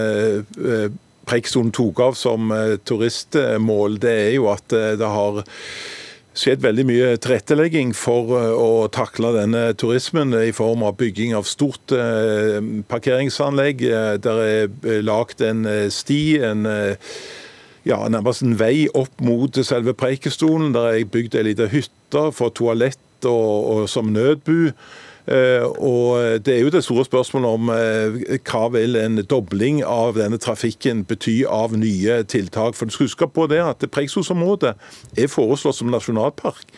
[1.29, 2.49] Preikstolen tok av som
[2.89, 5.43] turistmål, det er jo at det har
[6.39, 11.93] skjedd veldig mye tilrettelegging for å takle denne turismen i form av bygging av stort
[12.89, 13.85] parkeringsanlegg.
[14.25, 16.65] Der er lagd en sti, en
[17.89, 20.75] ja, nærmest en vei opp mot selve Preikestolen.
[20.77, 24.73] Der er bygd ei lita hytte for toalett og, og som nødbu.
[25.29, 30.17] Uh, og Det er jo det store spørsmålet om uh, hva vil en dobling av
[30.17, 32.77] denne trafikken bety av nye tiltak.
[32.77, 34.73] For du skal huske på det at Preikestolsområdet
[35.17, 36.73] er foreslått som nasjonalpark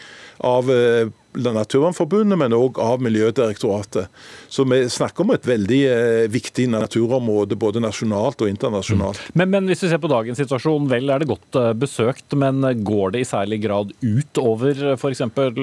[0.47, 4.11] av uh, Naturvernforbundet, men òg av Miljødirektoratet.
[4.51, 9.21] Så vi snakker om et veldig eh, viktig naturområde, både nasjonalt og internasjonalt.
[9.29, 9.37] Mm.
[9.39, 12.67] Men, men, hvis vi ser på dagens situasjon, vel er det godt eh, besøkt, men
[12.83, 15.23] går det i særlig grad ut over f.eks.
[15.23, 15.55] Eh,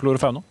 [0.00, 0.44] flora og fauna?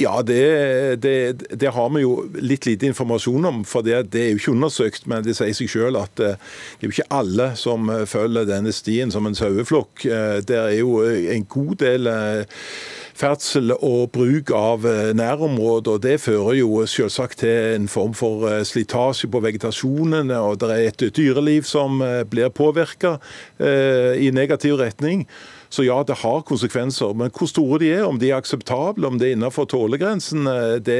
[0.00, 1.16] Ja, det, det,
[1.52, 3.64] det, har vi jo litt lite informasjon om.
[3.68, 6.38] For det, det er jo ikke undersøkt, men det sier seg selv at eh,
[6.80, 10.06] det er jo ikke alle som følger denne stien som en saueflokk.
[10.48, 12.08] Det er jo en god del
[13.20, 15.40] ferdsel og bruk av nærområder.
[15.40, 15.98] nærområder.
[15.98, 20.88] Det fører jo selvsagt til en form for eh, slitasje på vegetasjonen, og det er
[20.88, 23.18] et dyreliv som eh, blir påvirka
[23.60, 25.26] i negativ retning.
[25.70, 27.14] Så ja, det har konsekvenser.
[27.14, 30.48] Men hvor store de er, om de er akseptable, om det er innenfor tålegrensen,
[30.82, 30.98] det,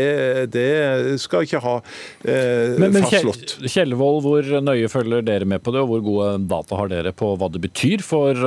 [0.54, 1.76] det skal ikke ha
[2.22, 3.56] eh, men, men, fastslått.
[3.66, 7.32] Kjellvold, hvor nøye følger dere med på det, og hvor gode data har dere på
[7.34, 8.38] hva det betyr for,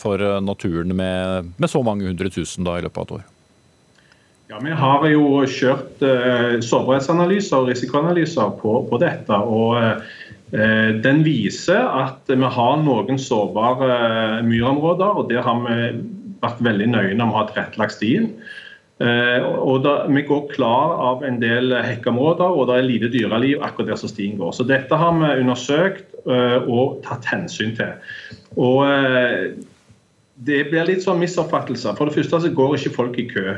[0.00, 3.28] for naturen med, med, så mange hundre tusen da, i løpet av et år?
[4.52, 9.38] Ja, Vi har jo kjørt eh, sårbarhetsanalyser og risikoanalyser på, på dette.
[9.40, 10.00] og eh, Eh,
[10.52, 15.76] den viser at vi har noen sårbare eh, myrområder, og der har vi
[16.42, 18.26] vært veldig nøye når vi har tilrettelagt stien.
[19.00, 23.64] Eh, og da, Vi går klar av en del hekkeområder, og det er lite dyreliv
[23.64, 24.52] akkurat der som stien går.
[24.52, 27.96] Så Dette har vi undersøkt og tatt hensyn til.
[28.54, 28.84] Og
[30.36, 31.96] Det blir litt sånn misoppfattelser.
[31.96, 33.56] For det første så går ikke folk i kø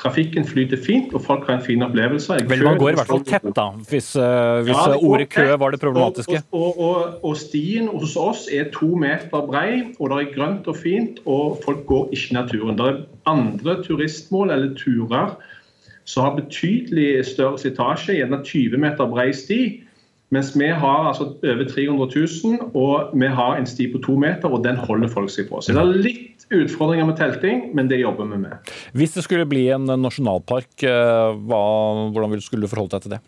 [0.00, 2.36] trafikken flyter fint, og folk har en fin opplevelse.
[2.48, 5.74] Vel, man går i hvert fall tett, da, hvis, uh, hvis ja, ordet kø var
[5.74, 6.42] det problematiske.
[6.52, 10.78] Og, og, og, stien hos oss er to meter brei, og det er grønt og
[10.82, 12.78] fint, og folk går ikke i naturen.
[12.78, 15.36] Det er andre turistmål eller turer
[16.04, 19.60] som har betydelig større slitasje, gjerne 20 meter brei sti.
[20.34, 24.50] Mens vi har altså over 300 000, og vi har en sti på to meter,
[24.50, 25.60] og den holder folk seg på.
[25.62, 28.72] Så det er litt utfordringer med telting, men det jobber vi med.
[28.96, 31.62] Hvis det skulle bli en nasjonalpark, eh, hva,
[32.14, 33.22] hvordan skulle du forholde deg til det?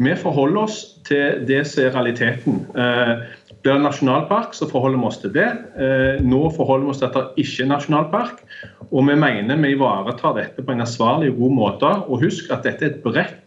[0.00, 2.62] Vi forholder oss til det som er realiteten.
[2.72, 3.12] Eh,
[3.60, 5.50] blir det nasjonalpark, så forholder vi oss til det.
[5.76, 8.40] Eh, nå forholder vi oss til at det ikke er nasjonalpark.
[8.88, 11.92] Og vi mener vi ivaretar dette på en ansvarlig og god måte.
[12.08, 13.46] Og husk at dette er et bredt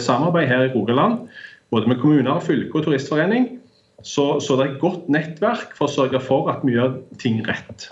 [0.00, 1.26] samarbeid her i Rogaland,
[1.72, 3.48] både med kommuner, fylke og turistforening.
[4.02, 7.40] Så, så, det er et godt nettverk for å sørge for at vi gjør ting
[7.46, 7.88] rett.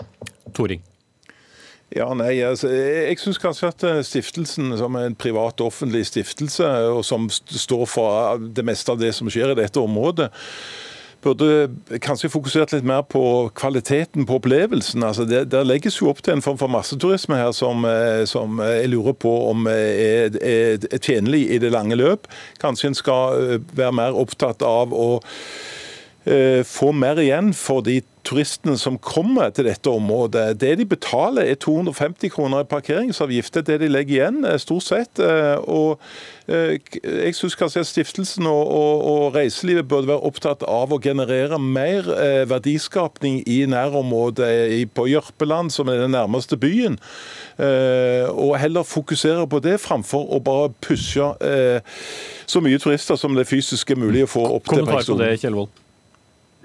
[0.55, 0.83] Toring.
[1.95, 7.03] Ja, nei, altså, Jeg syns kanskje at eh, stiftelsen, som er en privat-offentlig stiftelse, og
[7.07, 10.27] som står for det meste av det som skjer i dette området,
[11.23, 13.21] burde kanskje fokusert litt mer på
[13.57, 15.05] kvaliteten på opplevelsen.
[15.05, 18.61] Altså det, der legges jo opp til en form for masseturisme her som, eh, som
[18.63, 22.29] jeg lurer på om er, er, er tjenlig i det lange løp.
[22.61, 25.09] Kanskje en skal være mer opptatt av å
[26.27, 30.59] eh, få mer igjen for de turistene som kommer til dette området.
[30.61, 33.53] Det de betaler er 250 kroner i parkeringsavgift.
[33.53, 35.19] Det er det de legger igjen, eh, stort sett.
[35.19, 35.99] Eh, og
[36.47, 42.07] jeg syns kanskje stiftelsen og, og, og, reiselivet burde være opptatt av å generere mer
[42.47, 46.95] verdiskapning i nærområdet på Jørpeland, som er den nærmeste byen.
[47.59, 51.33] Og heller fokusere på det, framfor å bare pushe
[52.47, 55.33] så mye turister som det fysisk er mulig å få opp til Kommentar på det,
[55.43, 55.75] Kjellvold?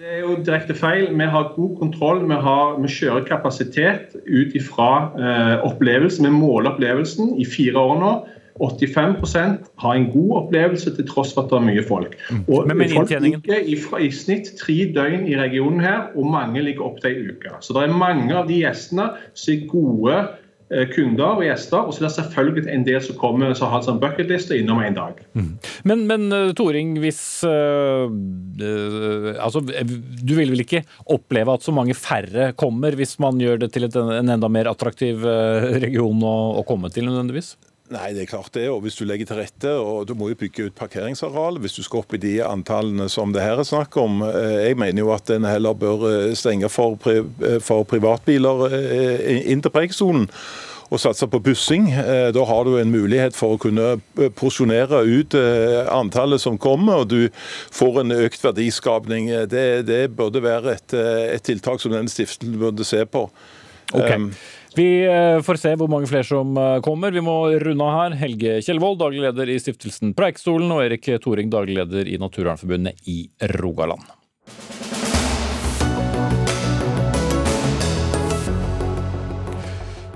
[0.01, 1.11] Det er jo direkte feil.
[1.14, 2.22] Vi har god kontroll.
[2.28, 6.26] Vi, har, vi kjører kapasitet ut ifra eh, opplevelsen.
[6.26, 8.12] Vi måler opplevelsen i fire år nå.
[8.61, 12.16] 85% har en god opplevelse til tross for at det er mye folk.
[12.30, 12.43] Mm.
[12.49, 16.62] Og men, men Folk ligger i, i, snitt tre døgn i regionen her, og mange
[16.62, 17.57] ligger opp til ei uke.
[17.64, 20.18] Så det er mange av de gjestene som er gode
[20.95, 21.85] kunder og gjester.
[21.85, 24.83] Og så er det selvfølgelig en del som kommer som har en sånn bucketliste innom
[24.83, 25.20] en dag.
[25.37, 25.51] Mm.
[25.89, 28.09] Men, men eh, Toring, hvis øh,
[29.43, 33.73] Altså, du vil vel ikke oppleve at så mange færre kommer hvis man gjør det
[33.75, 35.25] til et, en enda mer attraktiv
[35.83, 37.55] region å, å komme til, nødvendigvis?
[37.93, 38.66] Nei, det er klart det.
[38.72, 41.82] og Hvis du legger til rette, og du må jo bygge ut parkeringsareal hvis du
[41.84, 44.22] skal opp i de antallene som det her er snakk om.
[44.24, 46.97] Jeg mener jo at en heller bør stenge for,
[47.61, 48.68] for privatbiler
[49.53, 50.28] inn til Preikestolen
[50.93, 51.88] og satse på bussing.
[52.36, 53.95] Da har du en mulighet for å kunne
[54.36, 55.36] porsjonere ut
[55.93, 57.30] antallet som kommer, og du
[57.72, 59.30] får en økt verdiskapning.
[59.49, 63.24] Det, det burde være et, et, tiltak som denne stiftelsen burde se på.
[63.93, 64.16] Okay.
[64.16, 64.32] Um,
[64.77, 64.89] vi
[65.45, 67.12] får se hvor mange flere som kommer.
[67.12, 68.16] Vi må runde av her.
[68.23, 73.25] Helge Kjellvold, daglig leder i stiftelsen Preikestolen, og Erik Thoring, daglig leder i Naturvernforbundet i
[73.59, 74.05] Rogaland.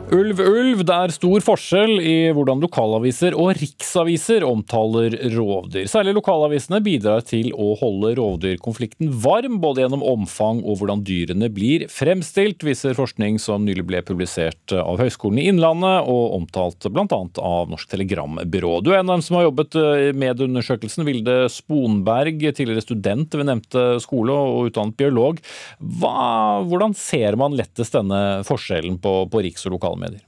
[0.06, 0.84] Ulv, ulv.
[0.86, 5.88] Det er stor forskjell i hvordan lokalaviser og riksaviser omtaler rovdyr.
[5.90, 11.88] Særlig lokalavisene bidrar til å holde rovdyrkonflikten varm, både gjennom omfang og hvordan dyrene blir
[11.90, 17.18] fremstilt, viser forskning som nylig ble publisert av Høgskolen i Innlandet og omtalt bl.a.
[17.42, 18.76] av Norsk Telegrambyrå.
[18.86, 19.74] Du er en av dem som har jobbet
[20.14, 21.06] med undersøkelsen.
[21.10, 25.42] Vilde Sponberg, tidligere student ved nevnte skole og utdannet biolog.
[25.82, 30.24] Hva, hvordan ser man lettest denne forskjellen på, på riks- og lokalmedier?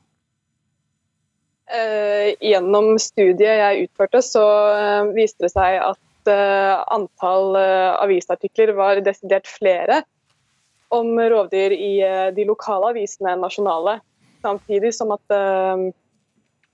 [1.69, 7.57] Uh, gjennom studiet jeg utførte, så uh, viste det seg at uh, antall
[8.01, 10.03] avisartikler var desidert flere
[10.89, 12.01] om rovdyr i
[12.33, 13.99] de lokale avisene enn nasjonale.
[14.41, 15.35] Samtidig som at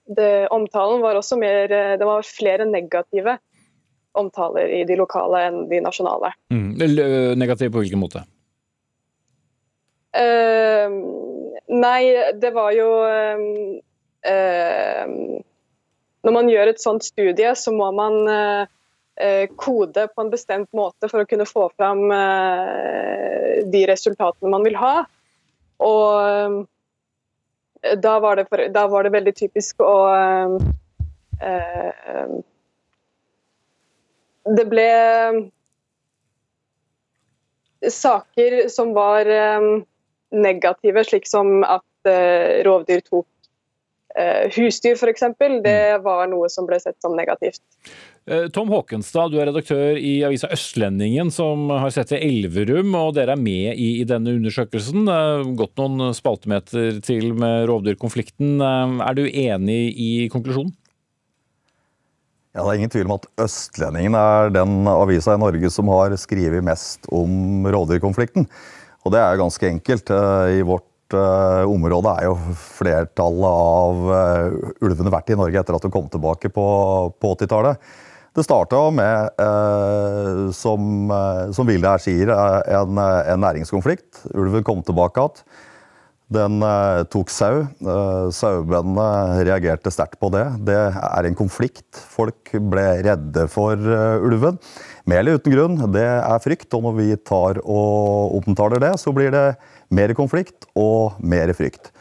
[0.07, 3.39] det, omtalen var også mer Det var flere negative
[4.15, 6.31] omtaler i de lokale enn de nasjonale.
[6.55, 6.79] Mm.
[7.41, 8.23] Negative på hvilken måte?
[11.73, 12.89] Nei, det var jo
[14.25, 15.07] Eh,
[16.25, 21.11] når man gjør et sånt studie, så må man eh, kode på en bestemt måte
[21.13, 24.95] for å kunne få fram eh, de resultatene man vil ha.
[25.85, 26.65] Og
[28.01, 29.97] da var det, for, da var det veldig typisk å
[34.45, 34.87] Det ble
[37.93, 39.29] saker som var
[40.35, 41.83] negative, slik som at
[42.67, 43.27] rovdyr tok
[44.15, 45.25] Uh, husdyr f.eks.,
[45.65, 46.03] det mm.
[46.05, 47.59] var noe som ble sett som negativt.
[48.31, 53.17] Eh, Tom Håkenstad, du er redaktør i avisa Østlendingen, som har sett til Elverum, og
[53.19, 55.03] dere er med i, i denne undersøkelsen.
[55.09, 58.55] Det har gått noen spaltemeter til med rovdyrkonflikten.
[58.63, 60.71] Eh, er du enig i konklusjonen?
[62.55, 66.15] Ja, Det er ingen tvil om at Østlendingen er den avisa i Norge som har
[66.23, 68.47] skrevet mest om rovdyrkonflikten.
[69.05, 70.11] Og det er jo ganske enkelt.
[70.57, 75.85] I vårt uh, området er jo flertallet av uh, ulvene vært i Norge etter at
[75.85, 76.67] de kom tilbake på,
[77.21, 77.93] på 80-tallet.
[78.35, 79.37] Det starta med,
[80.59, 81.13] som,
[81.55, 84.25] som Vilde her sier, en, en, næringskonflikt.
[84.35, 85.45] Ulven kom tilbake igjen.
[86.35, 86.65] Den
[87.13, 87.63] tok sau.
[88.35, 90.45] Sauebøndene reagerte sterkt på det.
[90.67, 91.87] Det er en konflikt.
[92.15, 93.79] Folk ble redde for
[94.25, 94.59] ulven.
[95.07, 95.79] Med eller uten grunn.
[95.95, 96.71] Det er frykt.
[96.75, 99.47] Og når vi tar og omtaler det, så blir det
[99.95, 101.93] mer konflikt og mer frykt.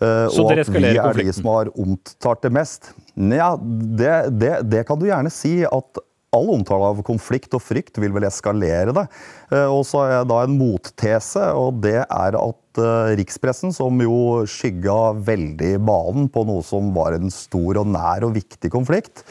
[0.00, 0.68] Så og at?
[0.68, 2.92] Vi er de som har omtalt det mest.
[3.16, 5.62] Ja, det, det, det, kan du gjerne si.
[5.64, 6.00] At
[6.34, 9.06] all omtale av konflikt og frykt vil vel eskalere det.
[9.52, 14.00] Eh, og så har jeg da en mottese, og det er at eh, rikspressen, som
[14.02, 19.26] jo skygga veldig banen på noe som var en stor og nær og viktig konflikt,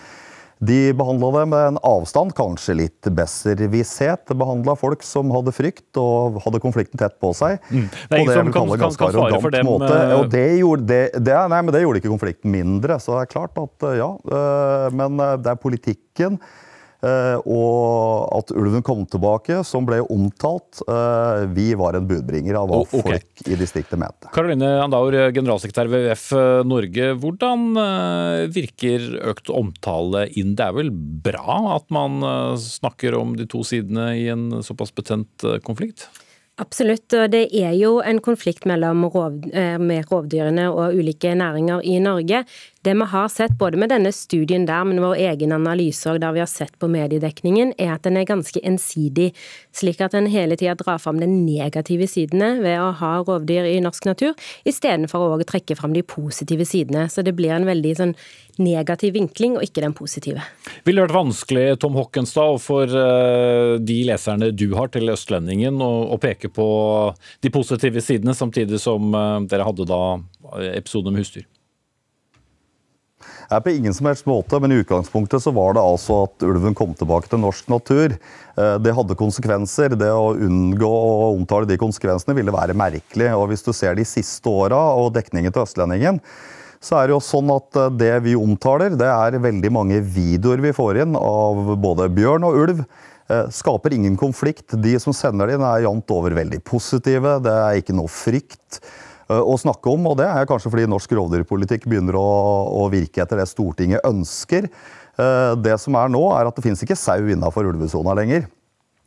[0.65, 4.31] de behandla det med en avstand, kanskje litt besserwisshet.
[4.39, 7.59] Behandla folk som hadde frykt og hadde konflikten tett på seg.
[7.67, 7.89] Mm.
[7.91, 9.67] Det er ingen som kan, kan, kan svare for dem.
[9.67, 9.97] Måte.
[10.15, 12.97] Og det gjorde, det, det, nei, men det gjorde ikke konflikten mindre.
[13.03, 14.09] Så det er klart at ja.
[14.95, 16.61] Men det er politikken Eh,
[17.05, 20.81] og at ulven kom tilbake, som ble omtalt.
[20.87, 23.19] Eh, vi var en budbringer av hva oh, okay.
[23.21, 24.31] folk i distriktet mente.
[24.35, 27.11] Karoline Andaur, generalsekretær ved WWF eh, Norge.
[27.21, 27.65] Hvordan
[28.55, 30.55] virker økt omtale inn?
[30.57, 32.19] Det er vel bra at man
[32.61, 36.07] snakker om de to sidene i en såpass betent konflikt?
[36.61, 39.41] Absolutt, og det er jo en konflikt mellom rov,
[39.81, 42.45] med rovdyrene og ulike næringer i Norge.
[42.85, 46.35] Det vi har sett både med denne studien der, men vår egen analyse og der
[46.35, 49.31] vi har sett på mediedekningen, er at den er ganske ensidig.
[49.73, 53.79] Slik at en hele tida drar fram de negative sidene ved å ha rovdyr i
[53.81, 54.35] norsk natur,
[54.69, 57.07] istedenfor å trekke fram de positive sidene.
[57.09, 58.13] Så det blir en veldig sånn
[58.61, 60.45] negativ vinkling, og ikke den positive.
[60.85, 66.21] Ville det vært vanskelig, Tom Hockenstad, for eh, de leserne du har til Østlendingen, å
[66.21, 66.69] peke på
[67.41, 70.03] de positive sidene, samtidig som eh, dere hadde da
[70.69, 71.49] episoden med husdyr?
[73.51, 76.75] Er på ingen som helst måte, men i utgangspunktet så var det altså at ulven
[76.77, 78.15] kom tilbake til norsk natur.
[78.15, 79.95] Eh, det hadde konsekvenser.
[79.99, 83.31] Det å unngå å omtale de konsekvensene ville være merkelig.
[83.37, 86.21] Og hvis du ser de siste åra og dekningen til Østlendingen,
[86.85, 90.63] så er det jo sånn at eh, det vi omtaler, det er veldig mange videoer
[90.63, 92.85] vi får inn av både bjørn og ulv.
[93.25, 94.75] Eh, skaper ingen konflikt.
[94.77, 97.39] De som sender det inn, er jevnt over veldig positive.
[97.45, 98.81] Det er ikke noe frykt.
[99.29, 100.11] Eh, å snakke om.
[100.11, 102.27] og Det er kanskje fordi norsk rovdyrpolitikk begynner å,
[102.83, 104.69] å, virke etter det Stortinget ønsker.
[104.69, 108.49] Eh, det som er nå, er at det finnes ikke sau innafor ulvesona lenger.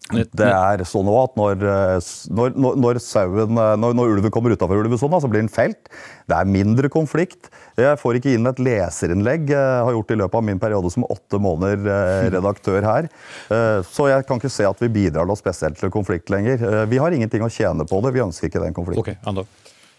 [0.08, 5.20] Det er sånn at når, eh, når, når, sauen, når, når ulven kommer utafor ulvesona,
[5.20, 5.90] så blir den felt.
[6.26, 7.50] Det er mindre konflikt.
[7.76, 9.52] Jeg får ikke inn et leserinnlegg.
[9.52, 11.84] Jeg har gjort det i løpet av min periode som åtte måneder
[12.38, 13.12] redaktør her.
[13.86, 16.88] Så jeg kan ikke se at vi bidrar noe spesielt til konflikt lenger.
[16.88, 18.16] Vi har ingenting å tjene på det.
[18.16, 19.04] Vi ønsker ikke den konflikten.
[19.04, 19.20] Okay,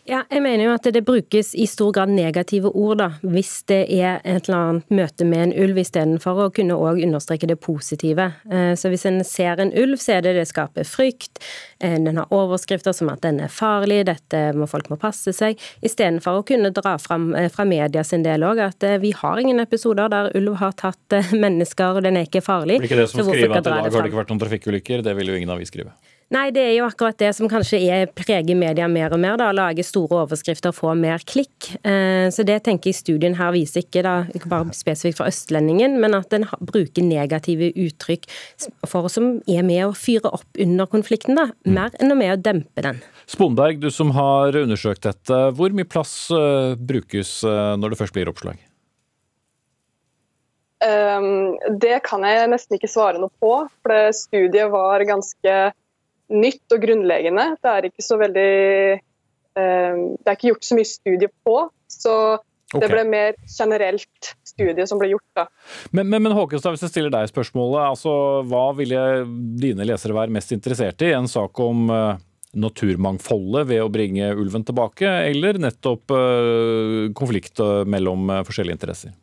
[0.10, 3.82] ja, jeg mener jo at det brukes i stor grad negative ord, da, hvis det
[3.94, 8.26] er et eller annet møte med en ulv, istedenfor å kunne òg understreke det positive.
[8.50, 11.44] Eh, så hvis en ser en ulv, så er det det skaper frykt.
[11.78, 15.62] Eh, den har overskrifter som at den er farlig, dette må folk må passe seg.
[15.86, 19.62] Istedenfor å kunne dra fram eh, fra media sin del òg at vi har ingen
[19.62, 22.82] episoder der ulv har tatt mennesker, og den er ikke farlig.
[22.82, 25.06] Blir ikke det som skriver at i dag har det ikke vært noen trafikkulykker?
[25.06, 25.94] Det vil jo ingen avis skrive.
[26.30, 29.34] Nei, det er jo akkurat det som kanskje er, preger media mer og mer.
[29.42, 31.72] da, Lage store overskrifter og få mer klikk.
[31.82, 35.98] Eh, så det tenker jeg studien her viser ikke da, ikke bare spesifikt for østlendingen,
[36.02, 38.30] men at den bruker negative uttrykk
[38.86, 41.74] for som er med å fyre opp under konflikten, da, mm.
[41.80, 43.02] mer enn å med å dempe den.
[43.30, 45.42] Sponberg, du som har undersøkt dette.
[45.58, 48.62] Hvor mye plass uh, brukes uh, når det først blir oppslag?
[50.86, 55.56] Um, det kan jeg nesten ikke svare noe på, for studiet var ganske
[56.30, 57.46] nytt og grunnleggende.
[57.62, 58.52] Det er ikke så veldig
[59.00, 61.58] eh, Det er ikke gjort så mye studie på.
[61.90, 62.14] Så
[62.70, 65.26] det ble mer generelt studie som ble gjort.
[65.38, 65.48] da.
[65.90, 68.12] Men, men, men Håkenstad, hvis jeg stiller deg spørsmålet, altså,
[68.46, 69.06] hva ville
[69.62, 71.10] dine lesere være mest interessert i?
[71.18, 72.20] En sak om uh,
[72.54, 79.18] naturmangfoldet ved å bringe ulven tilbake, eller nettopp uh, konflikt mellom forskjellige interesser?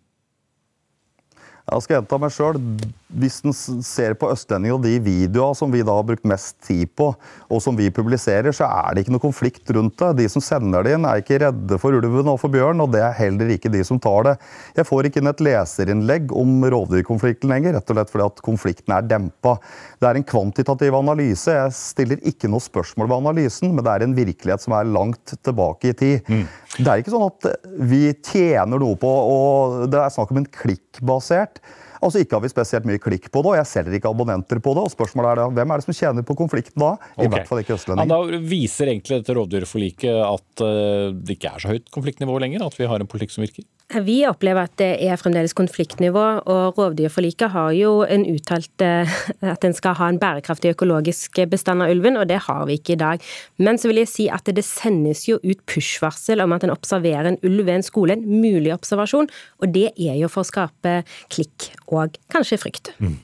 [1.66, 2.59] Jeg skal gjenta meg sjøl.
[3.07, 3.54] Hvis en
[3.86, 7.12] ser på Østlendingen og de videoene som vi da har brukt mest tid på,
[7.46, 10.09] og som vi publiserer, så er det ikke noe konflikt rundt det.
[10.18, 13.04] De som sender det inn, er ikke redde for ulven og for bjørn, og det
[13.07, 14.34] er heller ikke de som tar det.
[14.74, 18.96] Jeg får ikke inn et leserinnlegg om rovdyrkonflikten lenger, rett og slett fordi at konflikten
[18.98, 19.54] er dempa.
[20.02, 21.54] Det er en kvantitativ analyse.
[21.54, 25.38] Jeg stiller ikke noe spørsmål ved analysen, men det er en virkelighet som er langt
[25.46, 26.26] tilbake i tid.
[26.26, 26.46] Mm.
[26.74, 27.52] Det er ikke sånn at
[27.86, 31.62] vi tjener noe på og Det er snakk om en klikkbasert.
[32.07, 34.74] Altså Ikke har vi spesielt mye klikk på det, og jeg selger ikke abonnenter på
[34.78, 34.84] det.
[34.86, 36.92] og spørsmålet er da, Hvem er det som tjener på konflikten da?
[36.94, 37.32] I okay.
[37.34, 38.12] hvert fall ikke østlendinger.
[38.12, 42.66] Ja, da viser egentlig dette rovdyrforliket at uh, det ikke er så høyt konfliktnivå lenger?
[42.66, 43.66] At vi har en politikk som virker?
[43.87, 49.12] Vi opplever at det er fremdeles konfliktnivå, og rovdyrforliket har jo en uttalt eh,
[49.47, 52.97] at en skal ha en bærekraftig økologisk bestand av ulven, og det har vi ikke
[52.97, 53.22] i dag.
[53.62, 57.30] Men så vil jeg si at det sendes jo ut push-varsel om at en observerer
[57.30, 59.30] en ulv ved en skole, en mulig observasjon,
[59.62, 60.99] og det er jo for å skape
[61.30, 62.97] klikk og kanskje frykt.
[62.99, 63.20] Mm.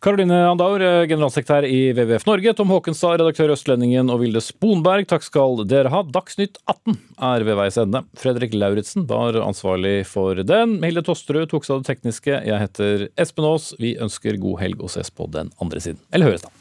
[0.00, 5.26] Karoline Andaur, generalsekretær i WWF Norge, Tom Håkenstad, redaktør i Østlendingen og Vilde Sponberg, takk
[5.26, 6.00] skal dere ha.
[6.08, 6.96] Dagsnytt 18
[7.28, 8.00] er ved veis ende.
[8.16, 10.78] Fredrik Lauritzen var ansvarlig for den.
[10.80, 12.32] Hilde Tosterud tok seg av det tekniske.
[12.48, 13.74] Jeg heter Espen Aas.
[13.76, 16.00] Vi ønsker god helg og ses på den andre siden.
[16.16, 16.59] Eller høres, da.